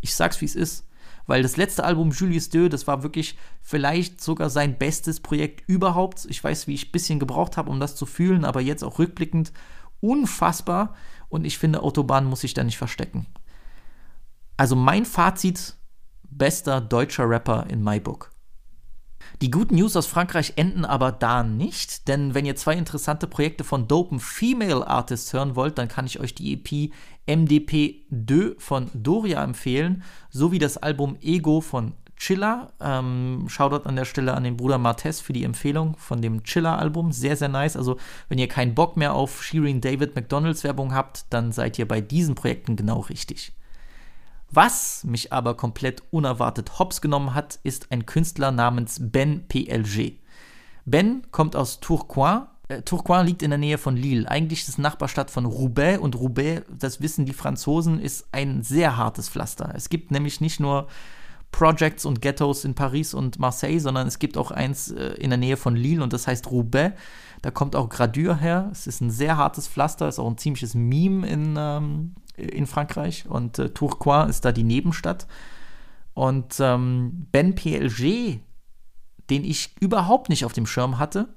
[0.00, 0.86] Ich sag's wie es ist.
[1.26, 6.26] Weil das letzte Album Julius Deux, das war wirklich vielleicht sogar sein bestes Projekt überhaupt.
[6.28, 8.98] Ich weiß, wie ich ein bisschen gebraucht habe, um das zu fühlen, aber jetzt auch
[8.98, 9.52] rückblickend
[10.00, 10.94] unfassbar.
[11.28, 13.26] Und ich finde, Autobahn muss sich da nicht verstecken.
[14.56, 15.74] Also mein Fazit,
[16.22, 18.33] bester deutscher Rapper in my book.
[19.42, 23.64] Die guten News aus Frankreich enden aber da nicht, denn wenn ihr zwei interessante Projekte
[23.64, 26.92] von dopen Female Artists hören wollt, dann kann ich euch die EP
[27.26, 32.72] MDP 2 von Doria empfehlen, sowie das Album Ego von Chilla.
[32.80, 37.12] Ähm, Shoutout an der Stelle an den Bruder Martes für die Empfehlung von dem Chilla-Album.
[37.12, 37.76] Sehr, sehr nice.
[37.76, 41.88] Also, wenn ihr keinen Bock mehr auf Shirin David McDonalds Werbung habt, dann seid ihr
[41.88, 43.52] bei diesen Projekten genau richtig.
[44.50, 50.18] Was mich aber komplett unerwartet hops genommen hat, ist ein Künstler namens Ben PLG.
[50.84, 52.42] Ben kommt aus Tourcoing.
[52.68, 54.30] Äh, Tourcoing liegt in der Nähe von Lille.
[54.30, 58.96] Eigentlich ist es Nachbarstadt von Roubaix und Roubaix, das wissen die Franzosen, ist ein sehr
[58.96, 59.72] hartes Pflaster.
[59.74, 60.86] Es gibt nämlich nicht nur
[61.54, 65.36] Projects und Ghettos in Paris und Marseille, sondern es gibt auch eins äh, in der
[65.38, 66.98] Nähe von Lille und das heißt Roubaix.
[67.42, 68.68] Da kommt auch Gradure her.
[68.72, 73.26] Es ist ein sehr hartes Pflaster, ist auch ein ziemliches Meme in, ähm, in Frankreich
[73.28, 75.26] und äh, Tourcoing ist da die Nebenstadt.
[76.14, 78.38] Und ähm, Ben PLG,
[79.30, 81.28] den ich überhaupt nicht auf dem Schirm hatte,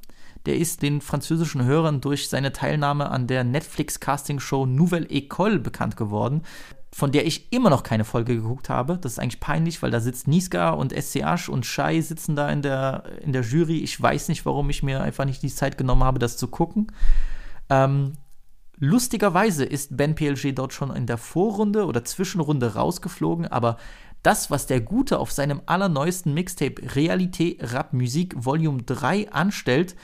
[0.45, 6.43] der ist den französischen Hörern durch seine Teilnahme an der Netflix-Casting-Show Nouvelle École bekannt geworden,
[6.93, 8.97] von der ich immer noch keine Folge geguckt habe.
[8.97, 12.61] Das ist eigentlich peinlich, weil da sitzt Niska und SCH und Shai sitzen da in
[12.61, 13.79] der, in der Jury.
[13.79, 16.91] Ich weiß nicht, warum ich mir einfach nicht die Zeit genommen habe, das zu gucken.
[17.69, 18.13] Ähm,
[18.79, 23.77] lustigerweise ist Ben PLG dort schon in der Vorrunde oder Zwischenrunde rausgeflogen, aber
[24.23, 29.95] das, was der Gute auf seinem allerneuesten Mixtape Realité Rap Musik Volume 3 anstellt,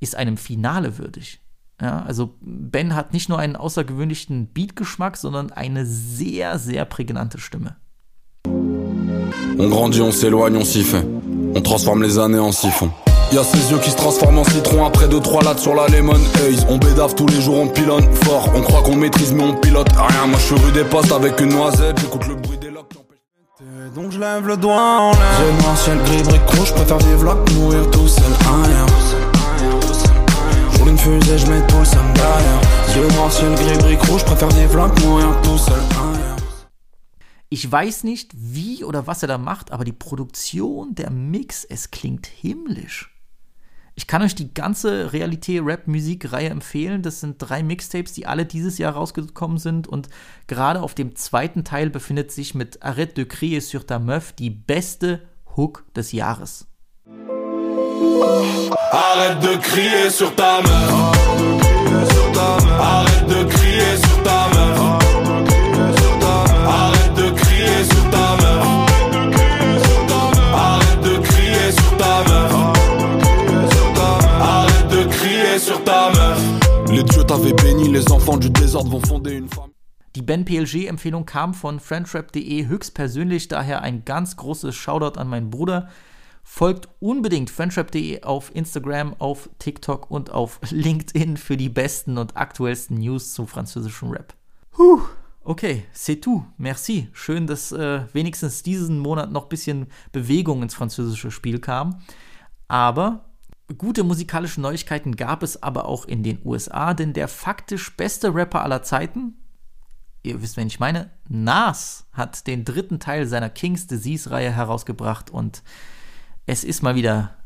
[0.00, 1.40] ist einem Finale würdig.
[1.80, 7.76] Ja, also Ben hat nicht nur einen außergewöhnlichen Beatgeschmack, sondern eine sehr, sehr prägnante Stimme.
[8.46, 11.04] On grandit, on s'éloigne, on s'y fait.
[11.54, 12.92] On transforme les années en siphon.
[13.30, 16.64] Y'a ses yeux qui se transforment en citron après 2-3 lattes sur la lemon haze.
[16.70, 18.50] On bédave tous les jours, on pilonne fort.
[18.54, 20.26] On croit qu'on maîtrise, mais on pilote rien.
[20.26, 22.00] Moi je suis rue des postes avec une noisette.
[22.00, 23.94] J'écoute le bruit des locks empêche.
[23.94, 25.20] Donc je lève le doigt en l'air.
[25.38, 26.72] J'ai noir, ciel gris, brique rouge.
[26.72, 28.24] Préfère vivre là que mourir tout seul.
[28.24, 28.86] Rien.
[30.72, 32.60] J'roule une fusée, je mets tout le sam derrière.
[32.96, 34.24] Yeux noirs, ciel gris, brique rouge.
[34.24, 35.74] Préfère vivre là que mourir tout seul.
[35.90, 36.36] Rien.
[37.50, 41.90] Ich weiß nicht, wie oder was er da macht, aber die Produktion, der Mix, es
[41.90, 43.17] klingt himmlisch.
[43.98, 47.02] Ich kann euch die ganze Realität-Rap-Musik-Reihe empfehlen.
[47.02, 49.88] Das sind drei Mixtapes, die alle dieses Jahr rausgekommen sind.
[49.88, 50.08] Und
[50.46, 54.50] gerade auf dem zweiten Teil befindet sich mit Arrête de crier sur ta meuf die
[54.50, 55.22] beste
[55.56, 56.68] Hook des Jahres.
[58.92, 60.92] Arrête de crier sur ta meuf.
[62.78, 64.87] Arrête de crier sur ta meuf.
[77.48, 79.72] T'avaient béni, les enfants du désordre vont fonder une famille.
[80.14, 85.88] Die Ben PLG-Empfehlung kam von friendrap.de höchstpersönlich, daher ein ganz großes Shoutout an meinen Bruder.
[86.44, 92.98] Folgt unbedingt friendrap.de auf Instagram, auf TikTok und auf LinkedIn für die besten und aktuellsten
[92.98, 94.34] News zum französischen Rap.
[94.72, 95.00] Puh,
[95.42, 96.44] okay, c'est tout.
[96.58, 97.08] Merci.
[97.14, 102.02] Schön, dass äh, wenigstens diesen Monat noch ein bisschen Bewegung ins französische Spiel kam.
[102.66, 103.27] Aber
[103.76, 108.62] gute musikalische Neuigkeiten gab es aber auch in den USA, denn der faktisch beste Rapper
[108.62, 109.36] aller Zeiten,
[110.22, 115.62] ihr wisst, wen ich meine, Nas hat den dritten Teil seiner King's Disease-Reihe herausgebracht und
[116.46, 117.36] es ist mal wieder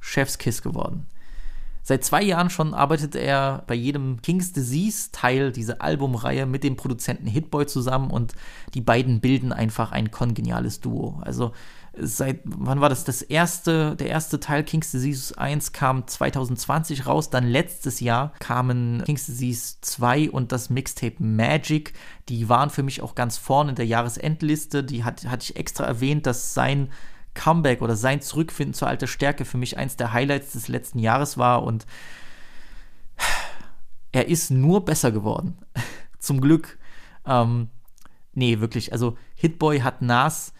[0.00, 1.06] Chefskiss geworden.
[1.84, 7.26] Seit zwei Jahren schon arbeitet er bei jedem King's Disease-Teil, diese Albumreihe, mit dem Produzenten
[7.26, 8.34] Hitboy zusammen und
[8.74, 11.20] die beiden bilden einfach ein kongeniales Duo.
[11.24, 11.52] Also
[11.98, 13.04] seit, wann war das?
[13.04, 19.02] Das erste, der erste Teil King's Disease 1 kam 2020 raus, dann letztes Jahr kamen
[19.04, 21.92] King's Disease 2 und das Mixtape Magic.
[22.28, 24.84] Die waren für mich auch ganz vorne in der Jahresendliste.
[24.84, 26.90] Die hat, hatte ich extra erwähnt, dass sein
[27.34, 31.38] Comeback oder sein Zurückfinden zur alter Stärke für mich eins der Highlights des letzten Jahres
[31.38, 31.86] war und
[34.12, 35.58] er ist nur besser geworden.
[36.18, 36.78] Zum Glück.
[37.26, 37.68] Ähm,
[38.32, 38.92] nee, wirklich.
[38.92, 40.52] Also Hitboy hat Nas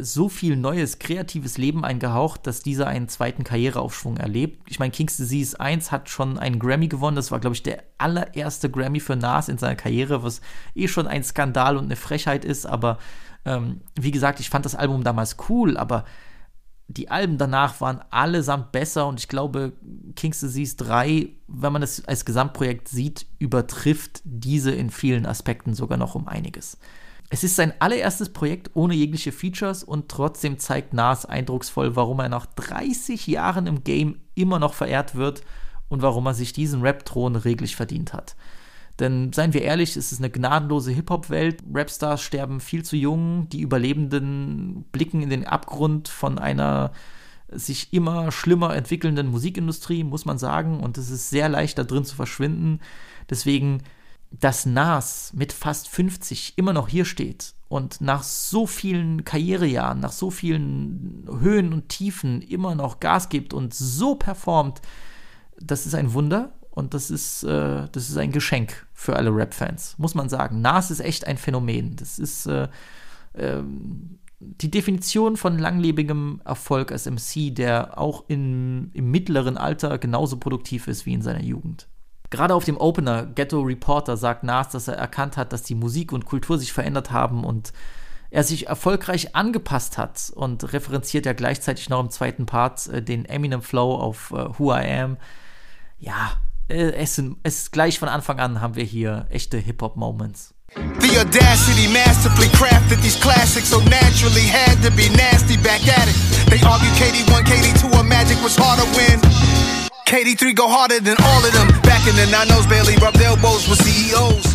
[0.00, 4.62] so viel neues, kreatives Leben eingehaucht, dass dieser einen zweiten Karriereaufschwung erlebt.
[4.68, 7.16] Ich meine, King's Disease 1 hat schon einen Grammy gewonnen.
[7.16, 10.40] Das war, glaube ich, der allererste Grammy für Nas in seiner Karriere, was
[10.74, 12.64] eh schon ein Skandal und eine Frechheit ist.
[12.64, 12.98] Aber
[13.44, 16.06] ähm, wie gesagt, ich fand das Album damals cool, aber
[16.88, 19.72] die Alben danach waren allesamt besser und ich glaube,
[20.16, 25.98] King's Disease 3, wenn man es als Gesamtprojekt sieht, übertrifft diese in vielen Aspekten sogar
[25.98, 26.78] noch um einiges.
[27.34, 32.28] Es ist sein allererstes Projekt ohne jegliche Features und trotzdem zeigt Nas eindrucksvoll, warum er
[32.28, 35.42] nach 30 Jahren im Game immer noch verehrt wird
[35.88, 38.36] und warum er sich diesen Rap-Thron reglich verdient hat.
[39.00, 41.64] Denn seien wir ehrlich, es ist eine gnadenlose Hip-Hop-Welt.
[41.74, 43.48] Rapstars sterben viel zu jung.
[43.48, 46.92] Die Überlebenden blicken in den Abgrund von einer
[47.48, 50.78] sich immer schlimmer entwickelnden Musikindustrie, muss man sagen.
[50.78, 52.78] Und es ist sehr leicht, da drin zu verschwinden.
[53.28, 53.82] Deswegen,
[54.40, 60.12] dass Nas mit fast 50 immer noch hier steht und nach so vielen Karrierejahren, nach
[60.12, 64.80] so vielen Höhen und Tiefen immer noch Gas gibt und so performt,
[65.60, 69.94] das ist ein Wunder und das ist, äh, das ist ein Geschenk für alle Rap-Fans,
[69.98, 70.60] muss man sagen.
[70.60, 71.94] Nas ist echt ein Phänomen.
[71.96, 72.68] Das ist äh,
[73.34, 73.62] äh,
[74.40, 80.88] die Definition von langlebigem Erfolg als MC, der auch in, im mittleren Alter genauso produktiv
[80.88, 81.88] ist wie in seiner Jugend.
[82.30, 86.12] Gerade auf dem Opener Ghetto Reporter sagt Nas, dass er erkannt hat, dass die Musik
[86.12, 87.72] und Kultur sich verändert haben und
[88.30, 93.24] er sich erfolgreich angepasst hat und referenziert ja gleichzeitig noch im zweiten Part äh, den
[93.26, 95.16] Eminem Flow auf äh, Who I Am.
[96.00, 96.32] Ja,
[96.68, 100.52] äh, es, sind, es gleich von Anfang an haben wir hier echte Hip-Hop-Moments.
[100.74, 106.16] The audacity masterfully crafted these classics so naturally had to be nasty back at it.
[106.50, 109.20] They argue KD1, KD2, or Magic was harder when
[110.06, 111.68] KD3 go harder than all of them.
[111.82, 114.54] Back in the 90s, barely rubbed elbows with CEOs.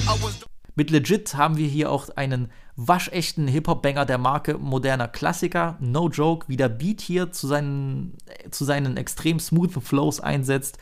[0.75, 5.77] Mit Legit haben wir hier auch einen waschechten Hip-Hop-Banger der Marke moderner Klassiker.
[5.79, 8.15] No joke, wie der Beat hier zu seinen,
[8.51, 10.77] zu seinen extrem smoothen Flows einsetzt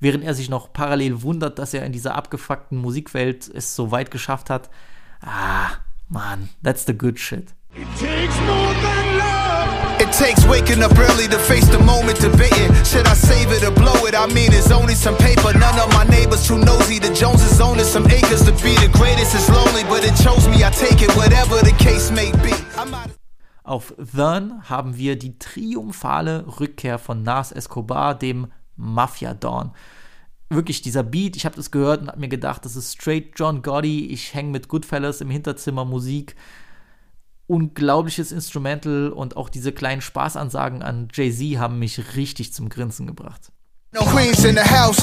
[0.00, 4.10] während er sich noch parallel wundert, dass er in dieser abgefuckten Musikwelt es so weit
[4.10, 4.70] geschafft hat.
[5.20, 5.70] Ah,
[6.08, 7.54] man, that's the good shit.
[7.74, 9.49] It takes more than love.
[10.10, 12.74] It takes waking up early to face the moment debating.
[12.82, 14.14] Should I save it or blow it?
[14.16, 15.56] I mean, it's only some paper.
[15.56, 16.98] None of my neighbors too nosy.
[16.98, 19.36] The Joneses owning some acres to be the greatest.
[19.36, 20.64] It's lonely, but it chose me.
[20.64, 22.52] I take it, whatever the case may be.
[23.62, 29.70] Auf Thurn haben wir die triumphale Rückkehr von Nas Escobar, dem Mafia Dawn.
[30.48, 33.62] Wirklich dieser Beat, ich habe das gehört und habe mir gedacht, das ist straight John
[33.62, 34.06] Gotti.
[34.06, 36.34] Ich hänge mit Goodfellas im Hinterzimmer Musik.
[37.50, 43.50] Unglaubliches Instrumental und auch diese kleinen Spaßansagen an Jay-Z haben mich richtig zum Grinsen gebracht.
[43.92, 45.02] No queens in the house,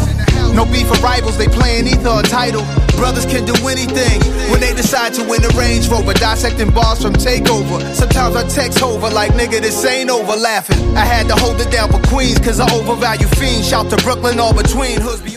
[0.54, 2.64] no beef or rivals, they playing either a title.
[2.95, 7.12] Brothers can do anything when they decide to win a Range Rover, dissecting bars from
[7.12, 7.84] Takeover.
[7.93, 10.95] Sometimes I text over like, nigga, this ain't over laughing.
[10.95, 13.68] I had to hold it down for Queens, cause I overvalue fiends.
[13.68, 15.36] Shout to Brooklyn, all between hoods be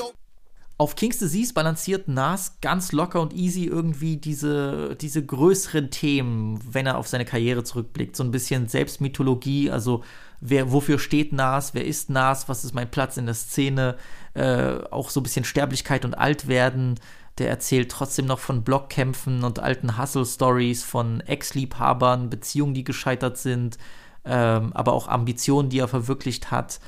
[0.81, 6.87] Auf King's Disease balanciert Nas ganz locker und easy irgendwie diese, diese größeren Themen, wenn
[6.87, 8.17] er auf seine Karriere zurückblickt.
[8.17, 10.03] So ein bisschen Selbstmythologie, also
[10.41, 13.99] wer, wofür steht Nas, wer ist Nas, was ist mein Platz in der Szene,
[14.33, 16.99] äh, auch so ein bisschen Sterblichkeit und Altwerden.
[17.37, 23.77] Der erzählt trotzdem noch von Blockkämpfen und alten Hustle-Stories, von Ex-Liebhabern, Beziehungen, die gescheitert sind,
[24.25, 26.81] ähm, aber auch Ambitionen, die er verwirklicht hat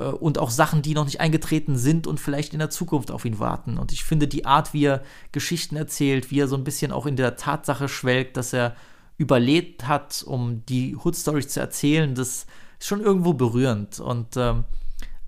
[0.00, 3.38] und auch Sachen, die noch nicht eingetreten sind und vielleicht in der Zukunft auf ihn
[3.38, 3.78] warten.
[3.78, 7.06] Und ich finde die Art, wie er Geschichten erzählt, wie er so ein bisschen auch
[7.06, 8.74] in der Tatsache schwelgt, dass er
[9.18, 12.46] überlebt hat, um die Hood Stories zu erzählen, das
[12.80, 14.00] ist schon irgendwo berührend.
[14.00, 14.64] Und ähm,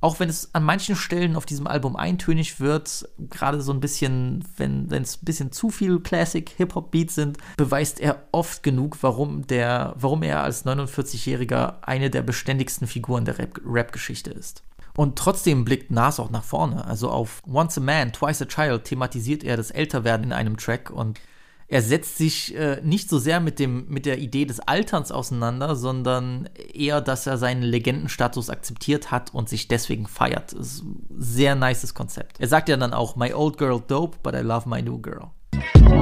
[0.00, 4.44] auch wenn es an manchen Stellen auf diesem Album eintönig wird, gerade so ein bisschen,
[4.56, 9.94] wenn es ein bisschen zu viel Classic Hip-Hop-Beats sind, beweist er oft genug, warum, der,
[9.98, 14.62] warum er als 49-Jähriger eine der beständigsten Figuren der Rap-Geschichte ist.
[14.96, 16.84] Und trotzdem blickt Nas auch nach vorne.
[16.86, 20.90] Also auf Once a Man, Twice a Child thematisiert er das Älterwerden in einem Track
[20.90, 21.20] und
[21.68, 25.74] er setzt sich äh, nicht so sehr mit, dem, mit der Idee des Alterns auseinander,
[25.74, 30.52] sondern eher, dass er seinen Legendenstatus akzeptiert hat und sich deswegen feiert.
[30.52, 32.38] Ist ein sehr nices Konzept.
[32.40, 35.30] Er sagt ja dann auch, My old girl dope, but I love my new girl.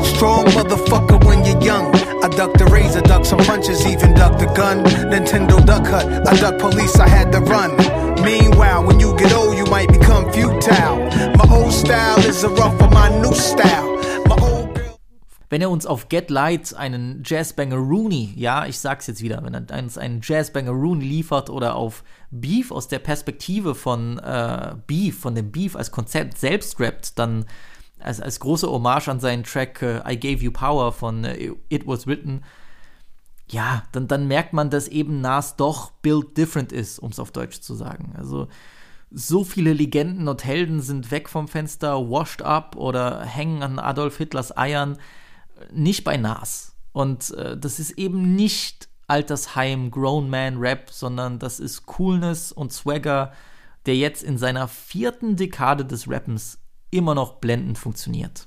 [0.02, 1.94] Strong motherfucker when you're young.
[2.22, 4.84] I duck the razor, duck some punches, even duck the gun.
[5.10, 7.76] Nintendo duck hut, I duck police, I had to run.
[8.22, 10.96] Meanwhile, when you get old, you might become futile.
[11.36, 13.93] My old style is a rough for my new style.
[15.54, 19.54] Wenn er uns auf Get Light einen Jazzbanger Rooney, ja, ich sag's jetzt wieder, wenn
[19.54, 22.02] er uns einen Jazzbanger Rooney liefert oder auf
[22.32, 27.44] Beef aus der Perspektive von äh, Beef, von dem Beef als Konzept selbst rappt, dann
[28.00, 31.86] als, als große Hommage an seinen Track äh, I Gave You Power von äh, It
[31.86, 32.42] Was Written,
[33.48, 37.30] ja, dann, dann merkt man, dass eben Nas doch built different ist, um es auf
[37.30, 38.12] Deutsch zu sagen.
[38.18, 38.48] Also
[39.12, 44.16] so viele Legenden und Helden sind weg vom Fenster, washed up oder hängen an Adolf
[44.16, 44.98] Hitlers Eiern
[45.72, 46.76] nicht bei Nas.
[46.92, 52.72] Und äh, das ist eben nicht Altersheim Grown Man Rap, sondern das ist Coolness und
[52.72, 53.32] Swagger,
[53.86, 56.58] der jetzt in seiner vierten Dekade des Rappens
[56.90, 58.46] immer noch blendend funktioniert.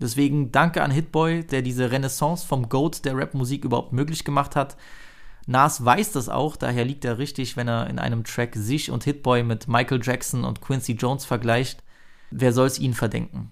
[0.00, 4.76] Deswegen danke an Hitboy, der diese Renaissance vom Goat der Rapmusik überhaupt möglich gemacht hat.
[5.46, 9.04] Nas weiß das auch, daher liegt er richtig, wenn er in einem Track sich und
[9.04, 11.82] Hitboy mit Michael Jackson und Quincy Jones vergleicht.
[12.30, 13.50] Wer soll es ihnen verdenken?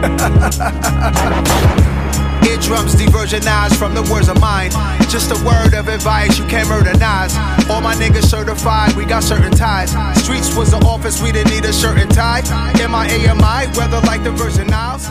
[2.48, 4.70] Eardrums diversionized from the words of mine.
[5.10, 7.36] Just a word of advice, you can't murder Nas.
[7.68, 9.90] All my niggas certified, we got certain ties.
[10.22, 12.40] Streets was the office, we didn't need a shirt and tie.
[12.80, 15.06] M-I-A-M-I, weather like the Virgin Isles.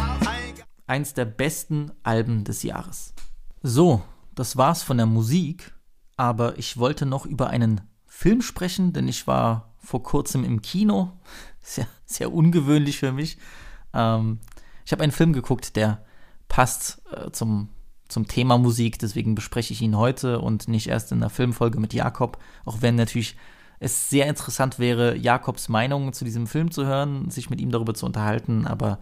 [0.87, 3.13] Eins der besten Alben des Jahres.
[3.61, 4.01] So,
[4.33, 5.71] das war's von der Musik,
[6.17, 11.11] aber ich wollte noch über einen Film sprechen, denn ich war vor kurzem im Kino.
[11.61, 13.37] Sehr, sehr ungewöhnlich für mich.
[13.93, 14.39] Ähm,
[14.89, 16.03] ich habe einen Film geguckt, der
[16.47, 17.69] passt äh, zum,
[18.07, 21.93] zum Thema Musik, deswegen bespreche ich ihn heute und nicht erst in einer Filmfolge mit
[21.93, 23.37] Jakob, auch wenn natürlich
[23.77, 27.93] es sehr interessant wäre, Jakobs Meinung zu diesem Film zu hören, sich mit ihm darüber
[27.93, 28.97] zu unterhalten, aber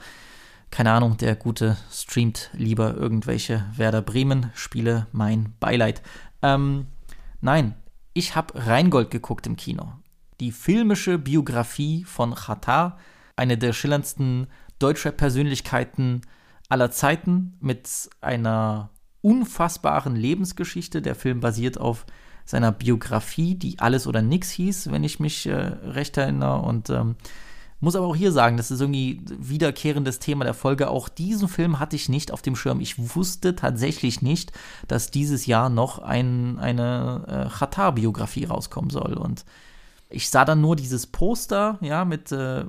[0.71, 6.01] keine Ahnung, der Gute streamt lieber irgendwelche Werder Bremen-Spiele, mein Beileid.
[6.41, 6.87] Ähm,
[7.39, 7.75] nein,
[8.13, 9.93] ich habe Rheingold geguckt im Kino.
[10.41, 12.97] Die filmische Biografie von Khatar,
[13.37, 14.47] eine der schillerndsten
[14.79, 16.21] Deutschrap-Persönlichkeiten
[16.69, 18.89] aller Zeiten mit einer
[19.21, 21.01] unfassbaren Lebensgeschichte.
[21.01, 22.05] Der Film basiert auf
[22.45, 26.59] seiner Biografie, die Alles oder Nix hieß, wenn ich mich äh, recht erinnere.
[26.61, 27.15] Und ähm,
[27.79, 30.89] muss aber auch hier sagen, das ist irgendwie wiederkehrendes Thema der Folge.
[30.89, 32.79] Auch diesen Film hatte ich nicht auf dem Schirm.
[32.79, 34.51] Ich wusste tatsächlich nicht,
[34.87, 39.13] dass dieses Jahr noch ein, eine äh, Khatar-Biografie rauskommen soll.
[39.13, 39.45] Und
[40.09, 42.63] ich sah dann nur dieses Poster, ja, mit äh,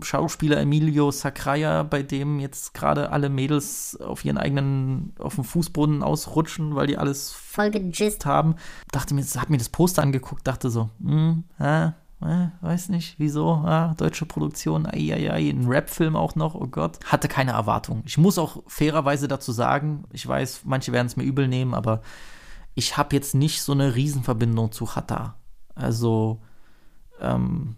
[0.00, 6.02] Schauspieler Emilio Sacraia, bei dem jetzt gerade alle Mädels auf ihren eigenen, auf dem Fußboden
[6.02, 8.54] ausrutschen, weil die alles voll gejist haben.
[8.92, 11.86] Dachte mir, hab mir das Poster angeguckt, dachte so, hm, äh,
[12.22, 16.68] äh, weiß nicht, wieso, ah, deutsche Produktion, ai, ai, ai, ein Rap-Film auch noch, oh
[16.68, 16.98] Gott.
[17.04, 18.02] Hatte keine Erwartung.
[18.06, 22.02] Ich muss auch fairerweise dazu sagen, ich weiß, manche werden es mir übel nehmen, aber
[22.74, 25.36] ich habe jetzt nicht so eine Riesenverbindung zu Hatta.
[25.76, 26.40] Also,
[27.20, 27.76] ähm,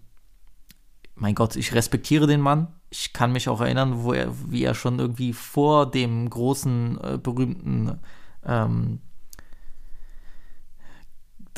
[1.14, 2.68] mein Gott, ich respektiere den Mann.
[2.90, 7.18] Ich kann mich auch erinnern, wo er, wie er schon irgendwie vor dem großen, äh,
[7.18, 7.98] berühmten
[8.46, 9.00] ähm,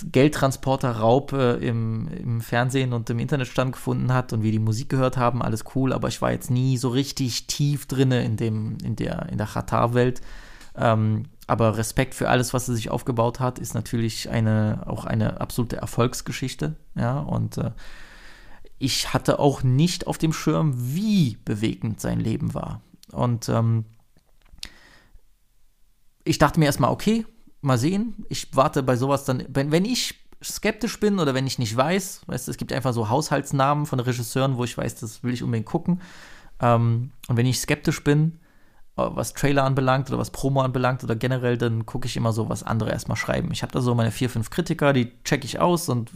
[0.05, 5.17] Geldtransporterraub äh, im, im Fernsehen und im Internet stattgefunden hat und wir die Musik gehört
[5.17, 8.97] haben, alles cool, aber ich war jetzt nie so richtig tief drinne in dem, in
[8.97, 10.21] der, in der Qatar-Welt.
[10.77, 15.41] Ähm, aber Respekt für alles, was er sich aufgebaut hat, ist natürlich eine, auch eine
[15.41, 16.77] absolute Erfolgsgeschichte.
[16.95, 17.73] Ja, und äh,
[18.79, 22.81] ich hatte auch nicht auf dem Schirm, wie bewegend sein Leben war.
[23.13, 23.85] Und ähm,
[26.25, 27.27] ich dachte mir erstmal, okay,
[27.61, 28.25] mal sehen.
[28.29, 32.23] Ich warte bei sowas dann, wenn, wenn ich skeptisch bin oder wenn ich nicht weiß,
[32.27, 35.43] weißt du, es gibt einfach so Haushaltsnamen von Regisseuren, wo ich weiß, das will ich
[35.43, 36.01] unbedingt gucken.
[36.61, 38.41] Ähm, und wenn ich skeptisch bin,
[39.15, 42.63] was Trailer anbelangt oder was Promo anbelangt oder generell, dann gucke ich immer so, was
[42.63, 43.51] andere erstmal schreiben.
[43.53, 46.11] Ich habe da so meine vier, fünf Kritiker, die checke ich aus und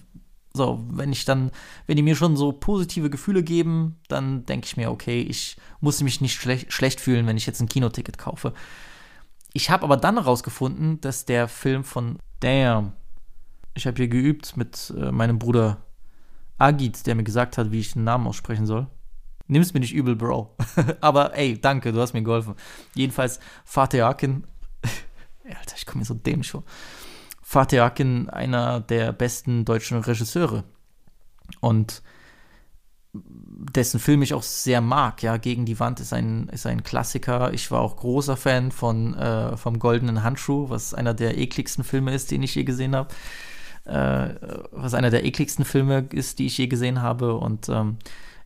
[0.57, 1.51] so, wenn ich dann,
[1.87, 6.01] wenn die mir schon so positive Gefühle geben, dann denke ich mir, okay, ich muss
[6.01, 8.55] mich nicht schlech schlecht fühlen, wenn ich jetzt ein Kinoticket kaufe.
[9.53, 12.93] Ich habe aber dann herausgefunden, dass der Film von Damn,
[13.75, 15.79] ich habe hier geübt mit äh, meinem Bruder
[16.59, 18.87] Agit, der mir gesagt hat, wie ich den Namen aussprechen soll.
[19.47, 20.57] Nimm's mir nicht übel, Bro.
[21.01, 22.55] aber ey, danke, du hast mir geholfen.
[22.95, 24.47] Jedenfalls, Fatih Akin,
[25.45, 26.65] Alter, ich komme mir so dämlich vor.
[27.43, 30.65] Fatih Akin, einer der besten deutschen Regisseure.
[31.61, 32.03] Und
[33.15, 35.23] dessen Film ich auch sehr mag.
[35.23, 37.53] Ja, Gegen die Wand ist ein, ist ein Klassiker.
[37.53, 42.15] Ich war auch großer Fan von äh, vom Goldenen Handschuh, was einer der ekligsten Filme
[42.15, 43.15] ist, den ich je gesehen habe.
[43.85, 44.35] Äh,
[44.73, 47.37] was einer der ekligsten Filme ist, die ich je gesehen habe.
[47.37, 47.99] Und ähm,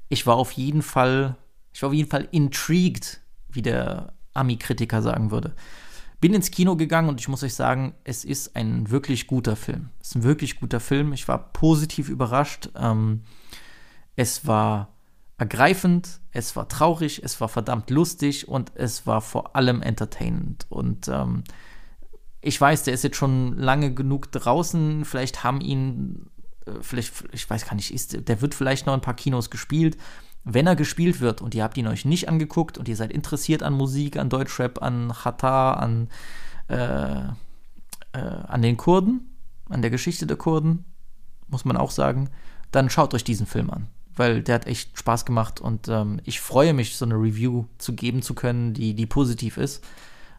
[0.09, 1.37] ich war auf jeden Fall,
[1.73, 5.55] ich war auf jeden Fall intrigued, wie der Ami-Kritiker sagen würde.
[6.21, 9.91] Bin ins Kino gegangen und ich muss euch sagen, es ist ein wirklich guter Film.
[10.01, 11.13] Es ist ein wirklich guter Film.
[11.13, 12.71] Ich war positiv überrascht.
[12.75, 13.23] Ähm,
[14.17, 14.95] es war
[15.37, 20.67] ergreifend, es war traurig, es war verdammt lustig und es war vor allem entertainend.
[20.69, 21.45] Und ähm,
[22.41, 25.05] ich weiß, der ist jetzt schon lange genug draußen.
[25.05, 26.31] Vielleicht haben ihn,
[26.81, 29.97] vielleicht, ich weiß gar nicht, ist, der wird vielleicht noch ein paar Kinos gespielt.
[30.45, 33.63] Wenn er gespielt wird und ihr habt ihn euch nicht angeguckt und ihr seid interessiert
[33.63, 36.09] an Musik, an Deutschrap, an Chata, an,
[36.69, 37.21] äh,
[38.13, 39.35] äh, an den Kurden,
[39.69, 40.85] an der Geschichte der Kurden,
[41.49, 42.31] muss man auch sagen,
[42.71, 43.89] dann schaut euch diesen Film an
[44.19, 47.95] weil der hat echt Spaß gemacht und ähm, ich freue mich, so eine Review zu
[47.95, 49.85] geben zu können, die, die positiv ist,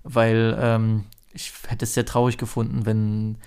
[0.04, 3.38] weil ähm, ich hätte es sehr traurig gefunden, wenn,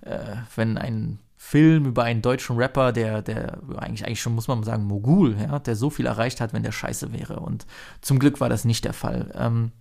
[0.00, 4.62] äh, wenn ein Film über einen deutschen Rapper, der, der eigentlich, eigentlich schon, muss man
[4.62, 7.40] sagen, Mogul, ja, der so viel erreicht hat, wenn der scheiße wäre.
[7.40, 7.66] Und
[8.00, 9.32] zum Glück war das nicht der Fall.
[9.34, 9.72] Ähm,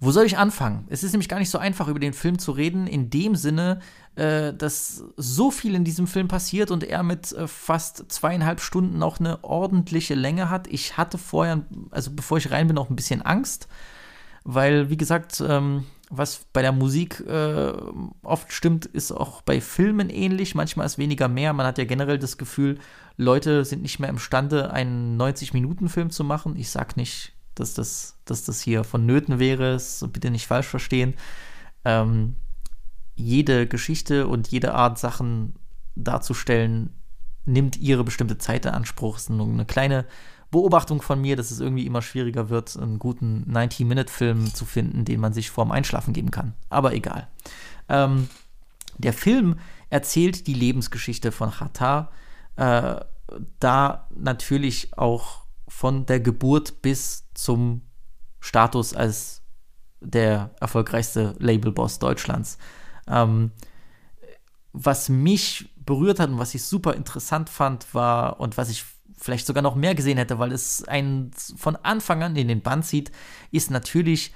[0.00, 0.86] wo soll ich anfangen?
[0.90, 3.78] Es ist nämlich gar nicht so einfach, über den Film zu reden, in dem Sinne,
[4.16, 9.02] äh, dass so viel in diesem Film passiert und er mit äh, fast zweieinhalb Stunden
[9.04, 10.66] auch eine ordentliche Länge hat.
[10.66, 13.68] Ich hatte vorher, also bevor ich rein bin, auch ein bisschen Angst,
[14.42, 17.72] weil, wie gesagt, ähm, was bei der Musik äh,
[18.22, 20.54] oft stimmt, ist auch bei Filmen ähnlich.
[20.54, 21.52] Manchmal ist weniger mehr.
[21.52, 22.78] Man hat ja generell das Gefühl,
[23.16, 26.56] Leute sind nicht mehr imstande, einen 90-Minuten-Film zu machen.
[26.56, 31.14] Ich sag nicht, dass das, dass das hier vonnöten wäre, so bitte nicht falsch verstehen.
[31.84, 32.36] Ähm,
[33.14, 35.54] jede Geschichte und jede Art Sachen
[35.94, 36.90] darzustellen,
[37.46, 39.16] nimmt ihre bestimmte Zeit in Anspruch.
[39.16, 40.06] Es ist nur eine kleine
[40.54, 45.18] Beobachtung von mir, dass es irgendwie immer schwieriger wird, einen guten 90-Minute-Film zu finden, den
[45.18, 46.54] man sich vorm Einschlafen geben kann.
[46.68, 47.26] Aber egal.
[47.88, 48.28] Ähm,
[48.96, 49.58] der Film
[49.90, 52.12] erzählt die Lebensgeschichte von Chata,
[52.54, 53.00] äh,
[53.58, 57.82] da natürlich auch von der Geburt bis zum
[58.38, 59.42] Status als
[60.00, 62.58] der erfolgreichste Labelboss Deutschlands.
[63.08, 63.50] Ähm,
[64.72, 68.84] was mich berührt hat und was ich super interessant fand, war und was ich
[69.24, 72.84] vielleicht sogar noch mehr gesehen hätte, weil es einen von Anfang an in den Band
[72.84, 73.10] zieht,
[73.50, 74.34] ist natürlich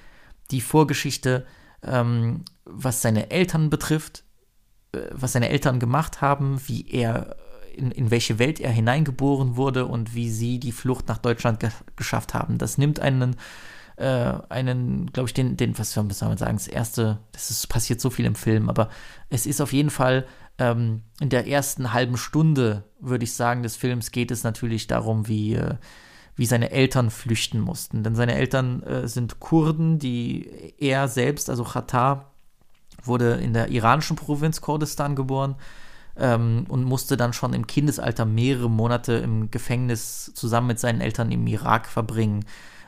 [0.51, 1.45] die Vorgeschichte,
[1.83, 4.25] ähm, was seine Eltern betrifft,
[4.93, 7.37] äh, was seine Eltern gemacht haben, wie er
[7.77, 11.71] in, in welche Welt er hineingeboren wurde und wie sie die Flucht nach Deutschland ge
[11.97, 12.57] geschafft haben.
[12.57, 13.37] Das nimmt einen,
[13.97, 18.01] äh, einen, glaube ich, den, den, was soll man sagen, das erste, das ist, passiert
[18.01, 18.89] so viel im Film, aber
[19.29, 20.27] es ist auf jeden Fall
[20.59, 25.29] ähm, in der ersten halben Stunde, würde ich sagen, des Films geht es natürlich darum,
[25.29, 25.75] wie, äh,
[26.37, 28.03] wie seine Eltern flüchten mussten.
[28.03, 32.33] Denn seine Eltern äh, sind Kurden, die er selbst, also Khatar,
[33.03, 35.55] wurde in der iranischen Provinz Kurdistan geboren
[36.17, 41.31] ähm, und musste dann schon im Kindesalter mehrere Monate im Gefängnis zusammen mit seinen Eltern
[41.31, 42.45] im Irak verbringen.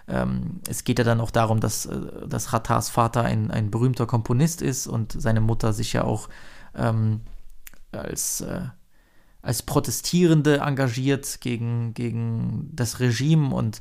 [0.09, 4.07] Ähm, es geht ja dann auch darum, dass, äh, dass Ratars Vater ein, ein berühmter
[4.07, 6.29] Komponist ist und seine Mutter sich ja auch
[6.75, 7.21] ähm,
[7.93, 8.62] als, äh,
[9.43, 13.80] als Protestierende engagiert gegen, gegen das Regime und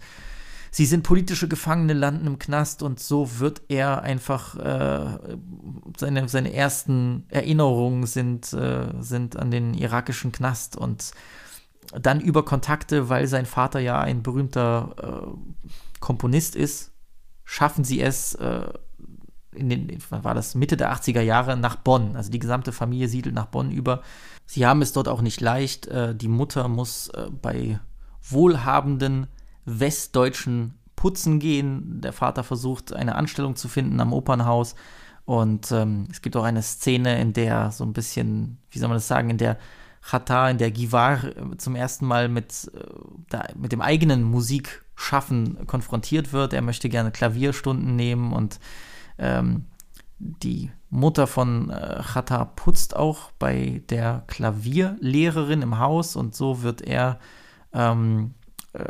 [0.71, 5.17] sie sind politische Gefangene, landen im Knast und so wird er einfach, äh,
[5.97, 11.11] seine, seine ersten Erinnerungen sind, äh, sind an den irakischen Knast und
[11.91, 16.91] dann über Kontakte, weil sein Vater ja ein berühmter äh, Komponist ist,
[17.45, 18.67] schaffen sie es, äh,
[19.51, 22.15] in den, war das, Mitte der 80er Jahre nach Bonn.
[22.15, 24.01] Also die gesamte Familie siedelt nach Bonn über.
[24.45, 25.87] Sie haben es dort auch nicht leicht.
[25.87, 27.79] Äh, die Mutter muss äh, bei
[28.21, 29.27] wohlhabenden
[29.65, 32.01] Westdeutschen putzen gehen.
[32.01, 34.75] Der Vater versucht, eine Anstellung zu finden am Opernhaus.
[35.25, 38.97] Und ähm, es gibt auch eine Szene, in der so ein bisschen, wie soll man
[38.97, 39.57] das sagen, in der
[40.01, 42.71] Chata, in der Givar äh, zum ersten Mal mit,
[43.31, 46.53] äh, mit dem eigenen Musikschaffen konfrontiert wird.
[46.53, 48.59] Er möchte gerne Klavierstunden nehmen und
[49.19, 49.65] ähm,
[50.17, 56.81] die Mutter von äh, Chata putzt auch bei der Klavierlehrerin im Haus und so wird
[56.81, 57.19] er
[57.73, 58.33] ähm,
[58.73, 58.83] äh,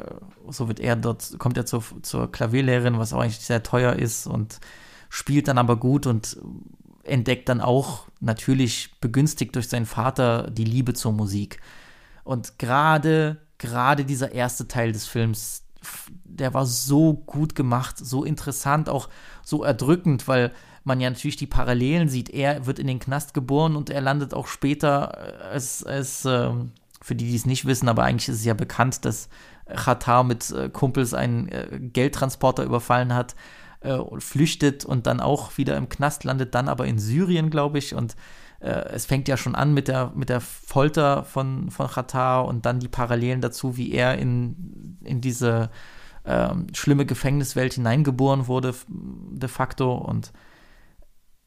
[0.49, 4.27] so wird er dort, kommt er zur, zur Klavierlehrerin, was auch eigentlich sehr teuer ist
[4.27, 4.59] und
[5.09, 6.37] spielt dann aber gut und
[7.03, 11.59] entdeckt dann auch natürlich begünstigt durch seinen Vater die Liebe zur Musik.
[12.23, 15.63] Und gerade, gerade dieser erste Teil des Films,
[16.23, 19.09] der war so gut gemacht, so interessant, auch
[19.43, 20.51] so erdrückend, weil
[20.83, 22.29] man ja natürlich die Parallelen sieht.
[22.29, 26.51] Er wird in den Knast geboren und er landet auch später als, als äh,
[27.01, 29.29] für die, die es nicht wissen, aber eigentlich ist es ja bekannt, dass
[29.75, 33.35] Qatar mit äh, Kumpels einen äh, Geldtransporter überfallen hat,
[33.81, 37.93] äh, flüchtet und dann auch wieder im Knast landet, dann aber in Syrien, glaube ich.
[37.93, 38.15] Und äh,
[38.67, 42.79] es fängt ja schon an mit der, mit der Folter von, von Qatar und dann
[42.79, 45.69] die Parallelen dazu, wie er in, in diese
[46.25, 49.93] ähm, schlimme Gefängniswelt hineingeboren wurde, de facto.
[49.93, 50.33] Und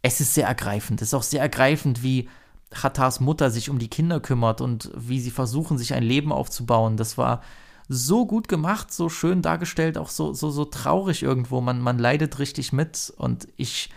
[0.00, 1.02] es ist sehr ergreifend.
[1.02, 2.28] Es ist auch sehr ergreifend, wie
[2.70, 6.96] Khatars Mutter sich um die Kinder kümmert und wie sie versuchen, sich ein Leben aufzubauen.
[6.96, 7.42] Das war
[7.88, 11.60] so gut gemacht, so schön dargestellt, auch so, so, so traurig irgendwo.
[11.60, 13.90] Man, man leidet richtig mit und ich,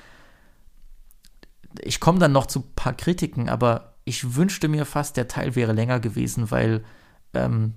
[1.81, 5.55] ich komme dann noch zu ein paar Kritiken, aber ich wünschte mir fast, der Teil
[5.55, 6.83] wäre länger gewesen, weil
[7.33, 7.73] ähm,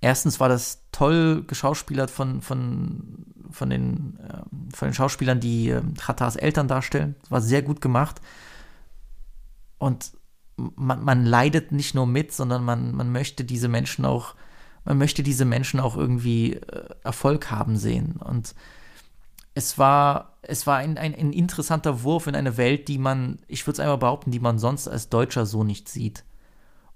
[0.00, 5.82] erstens war das toll geschauspielert von, von, von, den, äh, von den Schauspielern, die äh,
[5.98, 7.14] Khatars Eltern darstellen.
[7.28, 8.20] War sehr gut gemacht.
[9.78, 10.12] Und
[10.56, 14.34] man, man leidet nicht nur mit, sondern man, man möchte diese Menschen auch
[14.84, 18.16] man möchte diese Menschen auch irgendwie äh, Erfolg haben sehen.
[18.16, 18.54] Und
[19.54, 23.66] es war, es war ein, ein, ein interessanter Wurf in eine Welt, die man, ich
[23.66, 26.24] würde es einmal behaupten, die man sonst als Deutscher so nicht sieht.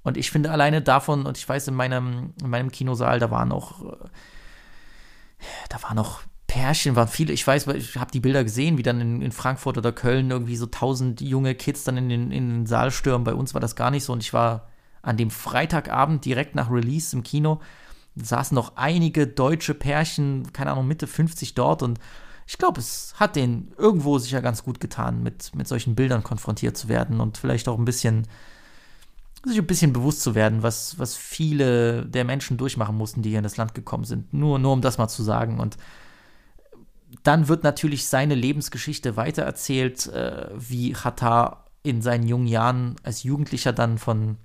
[0.03, 3.49] Und ich finde alleine davon, und ich weiß, in meinem, in meinem Kinosaal, da waren
[3.49, 3.97] noch, äh,
[5.69, 9.01] da waren noch Pärchen, waren viele, ich weiß, ich habe die Bilder gesehen, wie dann
[9.01, 12.67] in, in, Frankfurt oder Köln irgendwie so tausend junge Kids dann in den, in den
[12.67, 13.25] Saal stürmen.
[13.25, 14.69] Bei uns war das gar nicht so und ich war
[15.03, 17.61] an dem Freitagabend direkt nach Release im Kino
[18.17, 21.99] saßen noch einige deutsche Pärchen, keine Ahnung, Mitte 50 dort und
[22.47, 26.77] ich glaube, es hat denen irgendwo sicher ganz gut getan, mit, mit solchen Bildern konfrontiert
[26.77, 28.27] zu werden und vielleicht auch ein bisschen,
[29.45, 33.39] sich ein bisschen bewusst zu werden, was, was viele der Menschen durchmachen mussten, die hier
[33.39, 34.33] in das Land gekommen sind.
[34.35, 35.59] Nur, nur um das mal zu sagen.
[35.59, 35.79] Und
[37.23, 43.73] dann wird natürlich seine Lebensgeschichte weitererzählt, äh, wie Chata in seinen jungen Jahren als Jugendlicher
[43.73, 44.37] dann von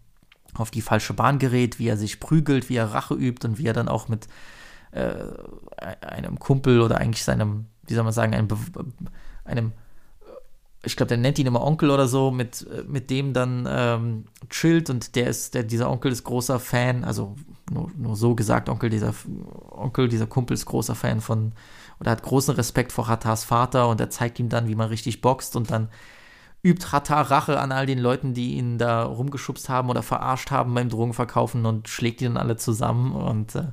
[0.53, 3.67] auf die falsche Bahn gerät, wie er sich prügelt, wie er Rache übt und wie
[3.67, 4.27] er dann auch mit
[4.91, 5.13] äh,
[6.01, 8.47] einem Kumpel oder eigentlich seinem, wie soll man sagen, einem,
[9.45, 9.73] einem
[10.83, 14.89] ich glaube, der nennt ihn immer Onkel oder so, mit, mit dem dann ähm, chillt
[14.89, 17.35] und der ist, der, dieser Onkel ist großer Fan, also
[17.69, 19.13] nur, nur so gesagt, Onkel, dieser
[19.71, 21.51] Onkel, dieser Kumpel ist großer Fan von,
[21.99, 25.19] oder hat großen Respekt vor Hatas Vater und er zeigt ihm dann, wie man richtig
[25.19, 25.89] boxt und dann
[26.63, 30.73] übt Hatar Rache an all den Leuten, die ihn da rumgeschubst haben oder verarscht haben
[30.73, 33.13] beim Drogenverkaufen und schlägt die dann alle zusammen.
[33.13, 33.67] Und äh,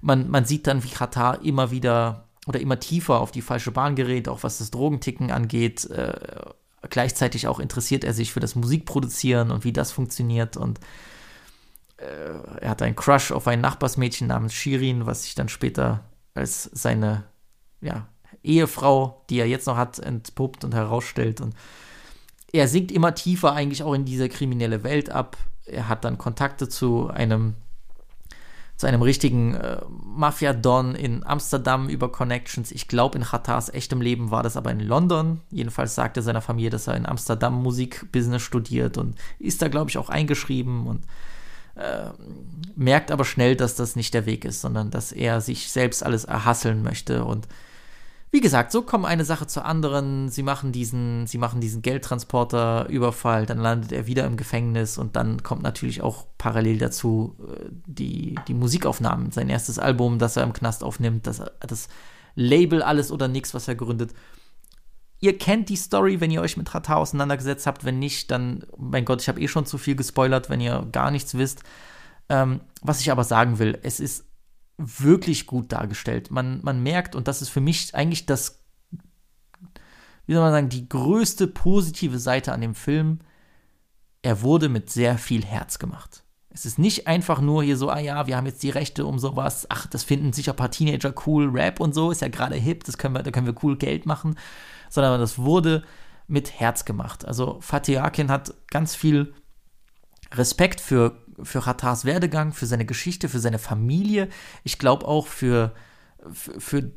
[0.00, 3.94] man, man sieht dann, wie Hatar immer wieder oder immer tiefer auf die falsche Bahn
[3.94, 5.88] gerät, auch was das Drogenticken angeht.
[5.90, 6.12] Äh,
[6.90, 10.56] gleichzeitig auch interessiert er sich für das Musikproduzieren und wie das funktioniert.
[10.56, 10.80] Und
[11.98, 16.64] äh, er hat einen Crush auf ein Nachbarsmädchen namens Shirin, was sich dann später als
[16.72, 17.24] seine
[17.80, 18.08] ja,
[18.42, 21.40] Ehefrau, die er jetzt noch hat, entpuppt und herausstellt.
[21.40, 21.54] Und
[22.52, 25.36] er sinkt immer tiefer eigentlich auch in diese kriminelle Welt ab.
[25.64, 27.54] Er hat dann Kontakte zu einem
[28.82, 32.72] zu einem richtigen äh, Mafia-Don in Amsterdam über Connections.
[32.72, 35.40] Ich glaube, in Khatars echtem Leben war das aber in London.
[35.52, 39.98] Jedenfalls sagte seiner Familie, dass er in Amsterdam Musikbusiness studiert und ist da, glaube ich,
[39.98, 41.04] auch eingeschrieben und
[41.76, 42.10] äh,
[42.74, 46.24] merkt aber schnell, dass das nicht der Weg ist, sondern dass er sich selbst alles
[46.24, 47.46] erhasseln möchte und
[48.32, 50.30] wie gesagt, so kommen eine Sache zur anderen.
[50.30, 55.42] Sie machen diesen, sie machen diesen Geldtransporter-Überfall, dann landet er wieder im Gefängnis und dann
[55.42, 59.32] kommt natürlich auch parallel dazu äh, die, die Musikaufnahmen.
[59.32, 61.88] Sein erstes Album, das er im Knast aufnimmt, das, das
[62.34, 64.14] Label Alles oder Nix, was er gründet.
[65.20, 67.84] Ihr kennt die Story, wenn ihr euch mit Rata auseinandergesetzt habt.
[67.84, 71.10] Wenn nicht, dann, mein Gott, ich habe eh schon zu viel gespoilert, wenn ihr gar
[71.10, 71.62] nichts wisst.
[72.30, 74.24] Ähm, was ich aber sagen will, es ist
[74.78, 76.30] wirklich gut dargestellt.
[76.30, 78.62] Man, man merkt, und das ist für mich eigentlich das,
[80.26, 83.20] wie soll man sagen, die größte positive Seite an dem Film,
[84.22, 86.22] er wurde mit sehr viel Herz gemacht.
[86.50, 89.18] Es ist nicht einfach nur hier so, ah ja, wir haben jetzt die Rechte um
[89.18, 92.56] sowas, ach, das finden sicher ein paar Teenager cool, Rap und so, ist ja gerade
[92.56, 94.38] hip, das können wir, da können wir cool Geld machen,
[94.90, 95.82] sondern das wurde
[96.26, 97.24] mit Herz gemacht.
[97.24, 99.34] Also Fatih Akin hat ganz viel
[100.32, 104.28] Respekt für für Ratars Werdegang, für seine Geschichte, für seine Familie.
[104.64, 105.74] Ich glaube auch für,
[106.32, 106.92] für,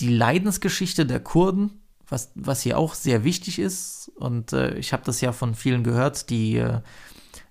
[0.00, 4.10] die Leidensgeschichte der Kurden, was, was hier auch sehr wichtig ist.
[4.16, 6.80] Und äh, ich habe das ja von vielen gehört, die, äh,